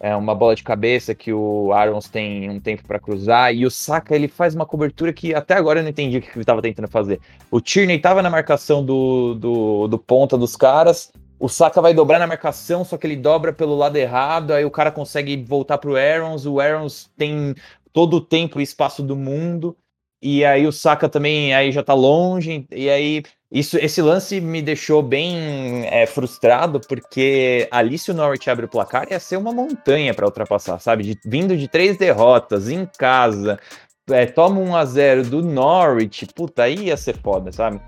é 0.00 0.14
uma 0.14 0.34
bola 0.34 0.54
de 0.54 0.62
cabeça 0.62 1.14
que 1.14 1.32
o 1.32 1.72
Arons 1.72 2.10
tem 2.10 2.50
um 2.50 2.60
tempo 2.60 2.86
para 2.86 2.98
cruzar 2.98 3.54
e 3.54 3.64
o 3.64 3.70
Saka 3.70 4.14
ele 4.14 4.28
faz 4.28 4.54
uma 4.54 4.66
cobertura 4.66 5.14
que 5.14 5.34
até 5.34 5.54
agora 5.54 5.78
eu 5.78 5.82
não 5.82 5.88
entendi 5.88 6.18
o 6.18 6.20
que 6.20 6.28
ele 6.28 6.40
estava 6.40 6.60
tentando 6.60 6.88
fazer. 6.88 7.20
O 7.50 7.58
Tierney 7.58 7.96
estava 7.96 8.20
na 8.20 8.28
marcação 8.28 8.84
do, 8.84 9.34
do, 9.34 9.88
do, 9.88 9.98
ponta 9.98 10.36
dos 10.36 10.56
caras, 10.56 11.10
o 11.38 11.48
Saka 11.48 11.80
vai 11.80 11.94
dobrar 11.94 12.18
na 12.18 12.26
marcação, 12.26 12.84
só 12.84 12.98
que 12.98 13.06
ele 13.06 13.16
dobra 13.16 13.50
pelo 13.50 13.74
lado 13.74 13.96
errado, 13.96 14.52
aí 14.52 14.64
o 14.64 14.70
cara 14.70 14.90
consegue 14.90 15.42
voltar 15.42 15.78
pro 15.78 15.96
Arons, 15.96 16.44
o 16.44 16.60
Arons 16.60 17.10
tem 17.16 17.54
todo 17.90 18.18
o 18.18 18.20
tempo 18.20 18.60
e 18.60 18.62
espaço 18.62 19.02
do 19.02 19.16
mundo, 19.16 19.74
e 20.24 20.42
aí 20.42 20.66
o 20.66 20.72
Saka 20.72 21.06
também 21.06 21.54
aí 21.54 21.70
já 21.70 21.82
tá 21.82 21.92
longe, 21.92 22.66
e 22.72 22.88
aí 22.88 23.22
isso, 23.52 23.76
esse 23.76 24.00
lance 24.00 24.40
me 24.40 24.62
deixou 24.62 25.02
bem 25.02 25.86
é, 25.88 26.06
frustrado, 26.06 26.80
porque 26.80 27.68
ali 27.70 27.98
se 27.98 28.10
o 28.10 28.14
Norwich 28.14 28.48
abre 28.48 28.64
o 28.64 28.68
placar 28.68 29.06
ia 29.10 29.20
ser 29.20 29.36
uma 29.36 29.52
montanha 29.52 30.14
para 30.14 30.24
ultrapassar, 30.24 30.78
sabe? 30.78 31.04
De, 31.04 31.18
vindo 31.26 31.54
de 31.54 31.68
três 31.68 31.98
derrotas 31.98 32.70
em 32.70 32.88
casa, 32.98 33.60
é, 34.10 34.24
toma 34.24 34.60
um 34.60 34.74
a 34.74 34.86
0 34.86 35.24
do 35.24 35.42
Norwich, 35.42 36.26
puta, 36.34 36.62
aí 36.62 36.86
ia 36.86 36.96
ser 36.96 37.18
foda, 37.18 37.52
sabe? 37.52 37.78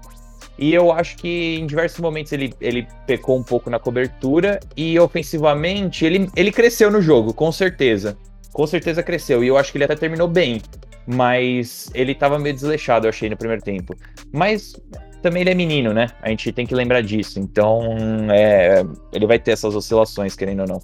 E 0.59 0.75
eu 0.75 0.93
acho 0.93 1.17
que 1.17 1.57
em 1.59 1.67
diversos 1.67 2.01
momentos 2.01 2.33
ele, 2.33 2.53
ele 2.61 2.87
pecou 3.07 3.39
um 3.39 3.43
pouco 3.43 3.71
na 3.71 3.79
cobertura 3.79 4.61
e 4.77 4.99
ofensivamente 4.99 6.05
ele, 6.05 6.31
ele 6.37 6.53
cresceu 6.53 6.91
no 6.91 7.01
jogo, 7.01 7.33
com 7.33 7.51
certeza. 7.51 8.17
Com 8.53 8.67
certeza 8.67 9.03
cresceu. 9.03 9.43
E 9.43 9.49
eu 9.49 9.57
acho 9.57 9.73
que 9.73 9.79
ele 9.79 9.85
até 9.85 9.97
terminou 9.97 10.29
bem. 10.29 10.63
Mas 11.07 11.91
ele 11.95 12.15
tava 12.15 12.39
meio 12.39 12.55
desleixado, 12.55 13.07
eu 13.07 13.11
achei, 13.11 13.31
no 13.31 13.37
primeiro 13.37 13.63
tempo. 13.63 13.95
Mas 14.33 14.75
também 15.23 15.43
ele 15.43 15.51
é 15.51 15.55
menino, 15.55 15.93
né? 15.93 16.09
A 16.23 16.29
gente 16.29 16.53
tem 16.53 16.67
que 16.67 16.75
lembrar 16.75 17.03
disso. 17.03 17.39
Então, 17.39 17.97
é, 18.31 18.83
ele 19.13 19.27
vai 19.27 19.39
ter 19.39 19.53
essas 19.53 19.75
oscilações, 19.75 20.35
querendo 20.35 20.61
ou 20.61 20.69
não. 20.69 20.83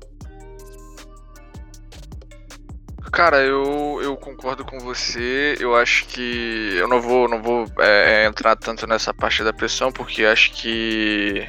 Cara, 3.13 3.43
eu, 3.43 4.01
eu 4.03 4.17
concordo 4.17 4.65
com 4.65 4.79
você. 4.79 5.55
Eu 5.61 5.77
acho 5.77 6.07
que 6.07 6.75
eu 6.77 6.89
não 6.89 7.01
vou, 7.01 7.29
não 7.29 7.43
vou 7.43 7.67
é, 7.79 8.25
entrar 8.25 8.57
tanto 8.57 8.87
nessa 8.87 9.13
parte 9.13 9.45
da 9.45 9.53
pressão, 9.53 9.93
porque 9.93 10.25
acho 10.25 10.53
que 10.53 11.47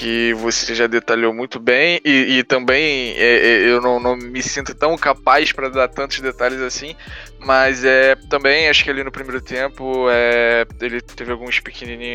que 0.00 0.32
você 0.32 0.74
já 0.74 0.86
detalhou 0.86 1.34
muito 1.34 1.60
bem 1.60 2.00
e, 2.02 2.38
e 2.38 2.42
também 2.42 3.10
é, 3.18 3.36
é, 3.36 3.68
eu 3.68 3.82
não, 3.82 4.00
não, 4.00 4.16
me 4.16 4.42
sinto 4.42 4.74
tão 4.74 4.96
capaz 4.96 5.52
para 5.52 5.68
dar 5.68 5.88
tantos 5.88 6.20
detalhes 6.20 6.62
assim, 6.62 6.96
mas 7.38 7.84
é 7.84 8.14
também 8.30 8.70
acho 8.70 8.82
que 8.82 8.88
ali 8.88 9.04
no 9.04 9.12
primeiro 9.12 9.42
tempo 9.42 10.08
é, 10.08 10.66
ele 10.80 11.02
teve 11.02 11.30
alguns 11.30 11.60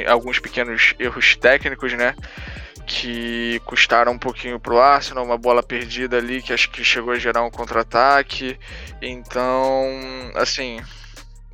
alguns 0.07 0.39
pequenos 0.39 0.95
erros 0.97 1.35
técnicos, 1.35 1.93
né? 1.93 2.15
Que 2.87 3.61
custaram 3.65 4.13
um 4.13 4.17
pouquinho 4.17 4.59
pro 4.59 4.79
Arsenal, 4.79 5.23
uma 5.23 5.37
bola 5.37 5.61
perdida 5.61 6.17
ali 6.17 6.41
que 6.41 6.53
acho 6.53 6.71
que 6.71 6.83
chegou 6.83 7.13
a 7.13 7.19
gerar 7.19 7.43
um 7.43 7.51
contra-ataque. 7.51 8.57
Então, 8.99 9.91
assim, 10.33 10.79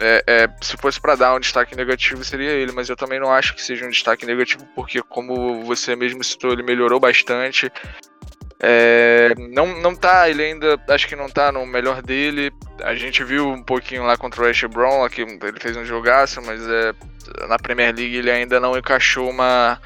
é, 0.01 0.23
é, 0.25 0.49
se 0.61 0.75
fosse 0.77 0.99
para 0.99 1.15
dar 1.15 1.35
um 1.35 1.39
destaque 1.39 1.75
negativo 1.75 2.23
seria 2.23 2.49
ele, 2.49 2.71
mas 2.71 2.89
eu 2.89 2.95
também 2.95 3.19
não 3.19 3.31
acho 3.31 3.53
que 3.53 3.61
seja 3.61 3.85
um 3.85 3.89
destaque 3.89 4.25
negativo 4.25 4.67
porque, 4.75 5.01
como 5.03 5.63
você 5.63 5.95
mesmo 5.95 6.23
citou, 6.23 6.51
ele 6.51 6.63
melhorou 6.63 6.99
bastante. 6.99 7.71
É, 8.59 9.33
não, 9.37 9.79
não 9.79 9.95
tá, 9.95 10.29
ele 10.29 10.43
ainda 10.43 10.79
acho 10.89 11.07
que 11.07 11.15
não 11.15 11.29
tá 11.29 11.51
no 11.51 11.65
melhor 11.65 12.01
dele. 12.01 12.51
A 12.83 12.95
gente 12.95 13.23
viu 13.23 13.47
um 13.47 13.63
pouquinho 13.63 14.03
lá 14.03 14.17
contra 14.17 14.41
o 14.41 14.45
West 14.45 14.65
Brom, 14.65 15.07
que 15.07 15.21
ele 15.21 15.59
fez 15.59 15.77
um 15.77 15.85
jogaço, 15.85 16.41
mas 16.41 16.61
é, 16.67 16.93
na 17.47 17.57
Premier 17.57 17.95
League 17.95 18.15
ele 18.15 18.31
ainda 18.31 18.59
não 18.59 18.77
encaixou 18.77 19.29
uma, 19.29 19.79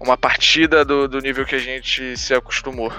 uma 0.00 0.16
partida 0.16 0.84
do, 0.84 1.06
do 1.06 1.20
nível 1.20 1.44
que 1.44 1.54
a 1.54 1.60
gente 1.60 2.16
se 2.16 2.34
acostumou. 2.34 2.92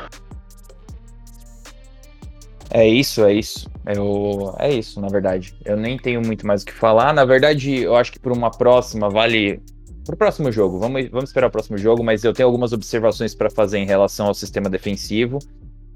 É 2.75 2.85
isso, 2.85 3.23
é 3.23 3.33
isso. 3.33 3.71
Eu, 3.85 4.53
é 4.59 4.69
isso, 4.69 4.99
na 4.99 5.07
verdade. 5.07 5.55
Eu 5.63 5.77
nem 5.77 5.97
tenho 5.97 6.21
muito 6.21 6.45
mais 6.45 6.61
o 6.61 6.65
que 6.65 6.73
falar. 6.73 7.13
Na 7.13 7.23
verdade, 7.23 7.83
eu 7.83 7.95
acho 7.95 8.11
que 8.11 8.19
por 8.19 8.33
uma 8.33 8.51
próxima 8.51 9.09
vale. 9.09 9.61
Pro 10.05 10.17
próximo 10.17 10.51
jogo, 10.51 10.77
vamos, 10.77 11.07
vamos 11.09 11.29
esperar 11.29 11.47
o 11.47 11.49
próximo 11.49 11.77
jogo, 11.77 12.03
mas 12.03 12.25
eu 12.25 12.33
tenho 12.33 12.47
algumas 12.47 12.73
observações 12.73 13.33
para 13.33 13.49
fazer 13.49 13.77
em 13.77 13.85
relação 13.85 14.27
ao 14.27 14.33
sistema 14.33 14.69
defensivo. 14.69 15.39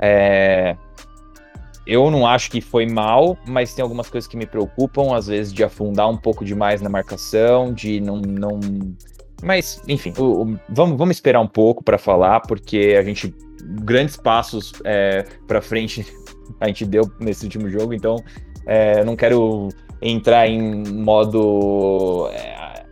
É... 0.01 0.77
Eu 1.85 2.09
não 2.09 2.25
acho 2.25 2.49
que 2.49 2.61
foi 2.61 2.85
mal, 2.85 3.37
mas 3.45 3.73
tem 3.73 3.83
algumas 3.83 4.09
coisas 4.09 4.25
que 4.25 4.37
me 4.37 4.45
preocupam, 4.45 5.13
às 5.13 5.27
vezes 5.27 5.51
de 5.51 5.65
afundar 5.65 6.09
um 6.09 6.17
pouco 6.17 6.45
demais 6.45 6.81
na 6.81 6.89
marcação, 6.89 7.73
de 7.73 7.99
não. 7.99 8.21
não... 8.21 8.57
Mas, 9.43 9.83
enfim, 9.85 10.13
o, 10.17 10.43
o, 10.43 10.59
vamos, 10.69 10.97
vamos 10.97 11.17
esperar 11.17 11.41
um 11.41 11.47
pouco 11.47 11.83
para 11.83 11.97
falar, 11.97 12.39
porque 12.39 12.95
a 12.97 13.03
gente. 13.03 13.35
Grandes 13.61 14.15
passos 14.15 14.73
é, 14.83 15.25
para 15.47 15.61
frente 15.61 16.05
a 16.59 16.67
gente 16.67 16.85
deu 16.85 17.09
nesse 17.19 17.45
último 17.45 17.69
jogo, 17.69 17.93
então 17.93 18.23
é, 18.65 19.03
não 19.03 19.15
quero 19.15 19.69
entrar 20.01 20.47
em 20.47 20.83
modo 20.87 22.29
é, 22.31 22.85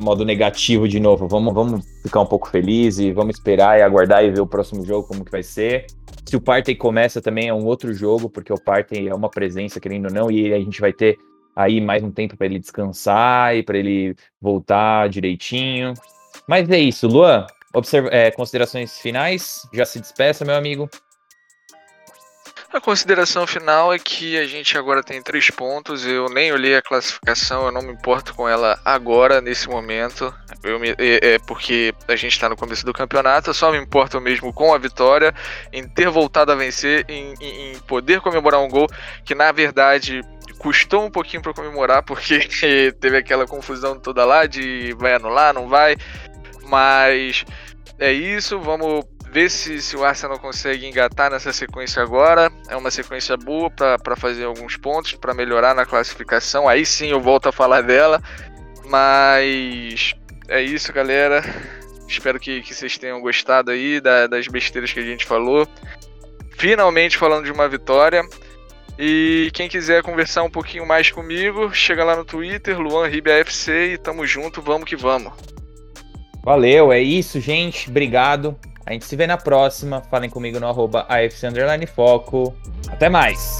modo 0.00 0.24
negativo 0.24 0.88
de 0.88 1.00
novo. 1.00 1.28
Vamos, 1.28 1.54
vamos 1.54 1.86
ficar 2.02 2.20
um 2.20 2.26
pouco 2.26 2.48
feliz 2.48 2.98
e 2.98 3.12
vamos 3.12 3.36
esperar 3.36 3.78
e 3.78 3.82
aguardar 3.82 4.24
e 4.24 4.30
ver 4.30 4.40
o 4.40 4.46
próximo 4.46 4.84
jogo 4.84 5.06
como 5.06 5.24
que 5.24 5.30
vai 5.30 5.42
ser. 5.42 5.86
Se 6.24 6.36
o 6.36 6.40
Partey 6.40 6.74
começa 6.74 7.20
também 7.20 7.48
é 7.48 7.54
um 7.54 7.64
outro 7.64 7.92
jogo, 7.92 8.28
porque 8.28 8.52
o 8.52 8.60
Partey 8.60 9.08
é 9.08 9.14
uma 9.14 9.28
presença, 9.28 9.80
querendo 9.80 10.06
ou 10.06 10.12
não, 10.12 10.30
e 10.30 10.52
a 10.52 10.58
gente 10.58 10.80
vai 10.80 10.92
ter 10.92 11.18
aí 11.54 11.80
mais 11.80 12.02
um 12.02 12.10
tempo 12.10 12.36
para 12.36 12.46
ele 12.46 12.58
descansar 12.58 13.56
e 13.56 13.62
para 13.62 13.78
ele 13.78 14.14
voltar 14.40 15.08
direitinho. 15.08 15.94
Mas 16.48 16.68
é 16.70 16.78
isso, 16.78 17.06
Luan. 17.06 17.46
Observa 17.74 18.08
é, 18.12 18.30
considerações 18.30 18.98
finais? 18.98 19.66
Já 19.72 19.84
se 19.84 20.00
despeça, 20.00 20.44
meu 20.44 20.54
amigo. 20.54 20.88
A 22.72 22.80
consideração 22.80 23.46
final 23.46 23.92
é 23.92 23.98
que 23.98 24.38
a 24.38 24.46
gente 24.46 24.78
agora 24.78 25.02
tem 25.02 25.22
três 25.22 25.50
pontos. 25.50 26.06
Eu 26.06 26.30
nem 26.30 26.50
olhei 26.52 26.74
a 26.74 26.80
classificação, 26.80 27.66
eu 27.66 27.72
não 27.72 27.82
me 27.82 27.92
importo 27.92 28.34
com 28.34 28.48
ela 28.48 28.80
agora, 28.82 29.42
nesse 29.42 29.68
momento. 29.68 30.34
Me, 30.64 30.88
é, 30.96 31.34
é 31.34 31.38
porque 31.40 31.92
a 32.08 32.16
gente 32.16 32.32
está 32.32 32.48
no 32.48 32.56
começo 32.56 32.82
do 32.86 32.92
campeonato. 32.94 33.50
Eu 33.50 33.54
só 33.54 33.70
me 33.70 33.76
importo 33.76 34.18
mesmo 34.22 34.54
com 34.54 34.72
a 34.72 34.78
vitória, 34.78 35.34
em 35.70 35.86
ter 35.86 36.08
voltado 36.08 36.50
a 36.50 36.54
vencer, 36.54 37.04
em, 37.10 37.34
em, 37.42 37.72
em 37.72 37.78
poder 37.80 38.22
comemorar 38.22 38.60
um 38.60 38.68
gol 38.68 38.86
que 39.22 39.34
na 39.34 39.52
verdade 39.52 40.22
custou 40.58 41.04
um 41.04 41.10
pouquinho 41.10 41.42
para 41.42 41.52
comemorar, 41.52 42.02
porque 42.02 42.38
teve 42.98 43.18
aquela 43.18 43.46
confusão 43.46 43.98
toda 43.98 44.24
lá 44.24 44.46
de 44.46 44.94
vai 44.94 45.12
anular, 45.12 45.52
não 45.52 45.68
vai. 45.68 45.96
Mas 46.72 47.44
é 47.98 48.10
isso, 48.10 48.58
vamos 48.58 49.04
ver 49.30 49.50
se, 49.50 49.82
se 49.82 49.94
o 49.94 50.02
Arsenal 50.02 50.38
consegue 50.38 50.86
engatar 50.86 51.30
nessa 51.30 51.52
sequência 51.52 52.02
agora. 52.02 52.50
É 52.66 52.74
uma 52.74 52.90
sequência 52.90 53.36
boa 53.36 53.70
para 53.70 54.16
fazer 54.16 54.44
alguns 54.44 54.78
pontos, 54.78 55.12
para 55.12 55.34
melhorar 55.34 55.74
na 55.74 55.84
classificação. 55.84 56.66
Aí 56.66 56.86
sim 56.86 57.10
eu 57.10 57.20
volto 57.20 57.50
a 57.50 57.52
falar 57.52 57.82
dela. 57.82 58.22
Mas 58.86 60.14
é 60.48 60.62
isso, 60.62 60.90
galera. 60.94 61.44
Espero 62.08 62.40
que, 62.40 62.62
que 62.62 62.74
vocês 62.74 62.96
tenham 62.96 63.20
gostado 63.20 63.70
aí 63.70 64.00
da, 64.00 64.26
das 64.26 64.48
besteiras 64.48 64.94
que 64.94 65.00
a 65.00 65.04
gente 65.04 65.26
falou. 65.26 65.68
Finalmente 66.52 67.18
falando 67.18 67.44
de 67.44 67.52
uma 67.52 67.68
vitória. 67.68 68.22
E 68.98 69.50
quem 69.52 69.68
quiser 69.68 70.02
conversar 70.02 70.42
um 70.42 70.50
pouquinho 70.50 70.86
mais 70.86 71.10
comigo, 71.10 71.70
chega 71.74 72.02
lá 72.02 72.16
no 72.16 72.24
Twitter, 72.24 72.80
Luan 72.80 73.10
e 73.10 73.98
tamo 73.98 74.26
junto, 74.26 74.62
vamos 74.62 74.88
que 74.88 74.96
vamos. 74.96 75.34
Valeu, 76.42 76.92
é 76.92 77.00
isso, 77.00 77.40
gente. 77.40 77.88
Obrigado. 77.88 78.56
A 78.84 78.92
gente 78.92 79.04
se 79.04 79.14
vê 79.14 79.26
na 79.26 79.36
próxima. 79.36 80.02
Falem 80.10 80.28
comigo 80.28 80.58
no 80.58 80.66
arroba 80.66 81.06
AFC 81.08 81.46
Foco. 81.94 82.54
Até 82.88 83.08
mais! 83.08 83.58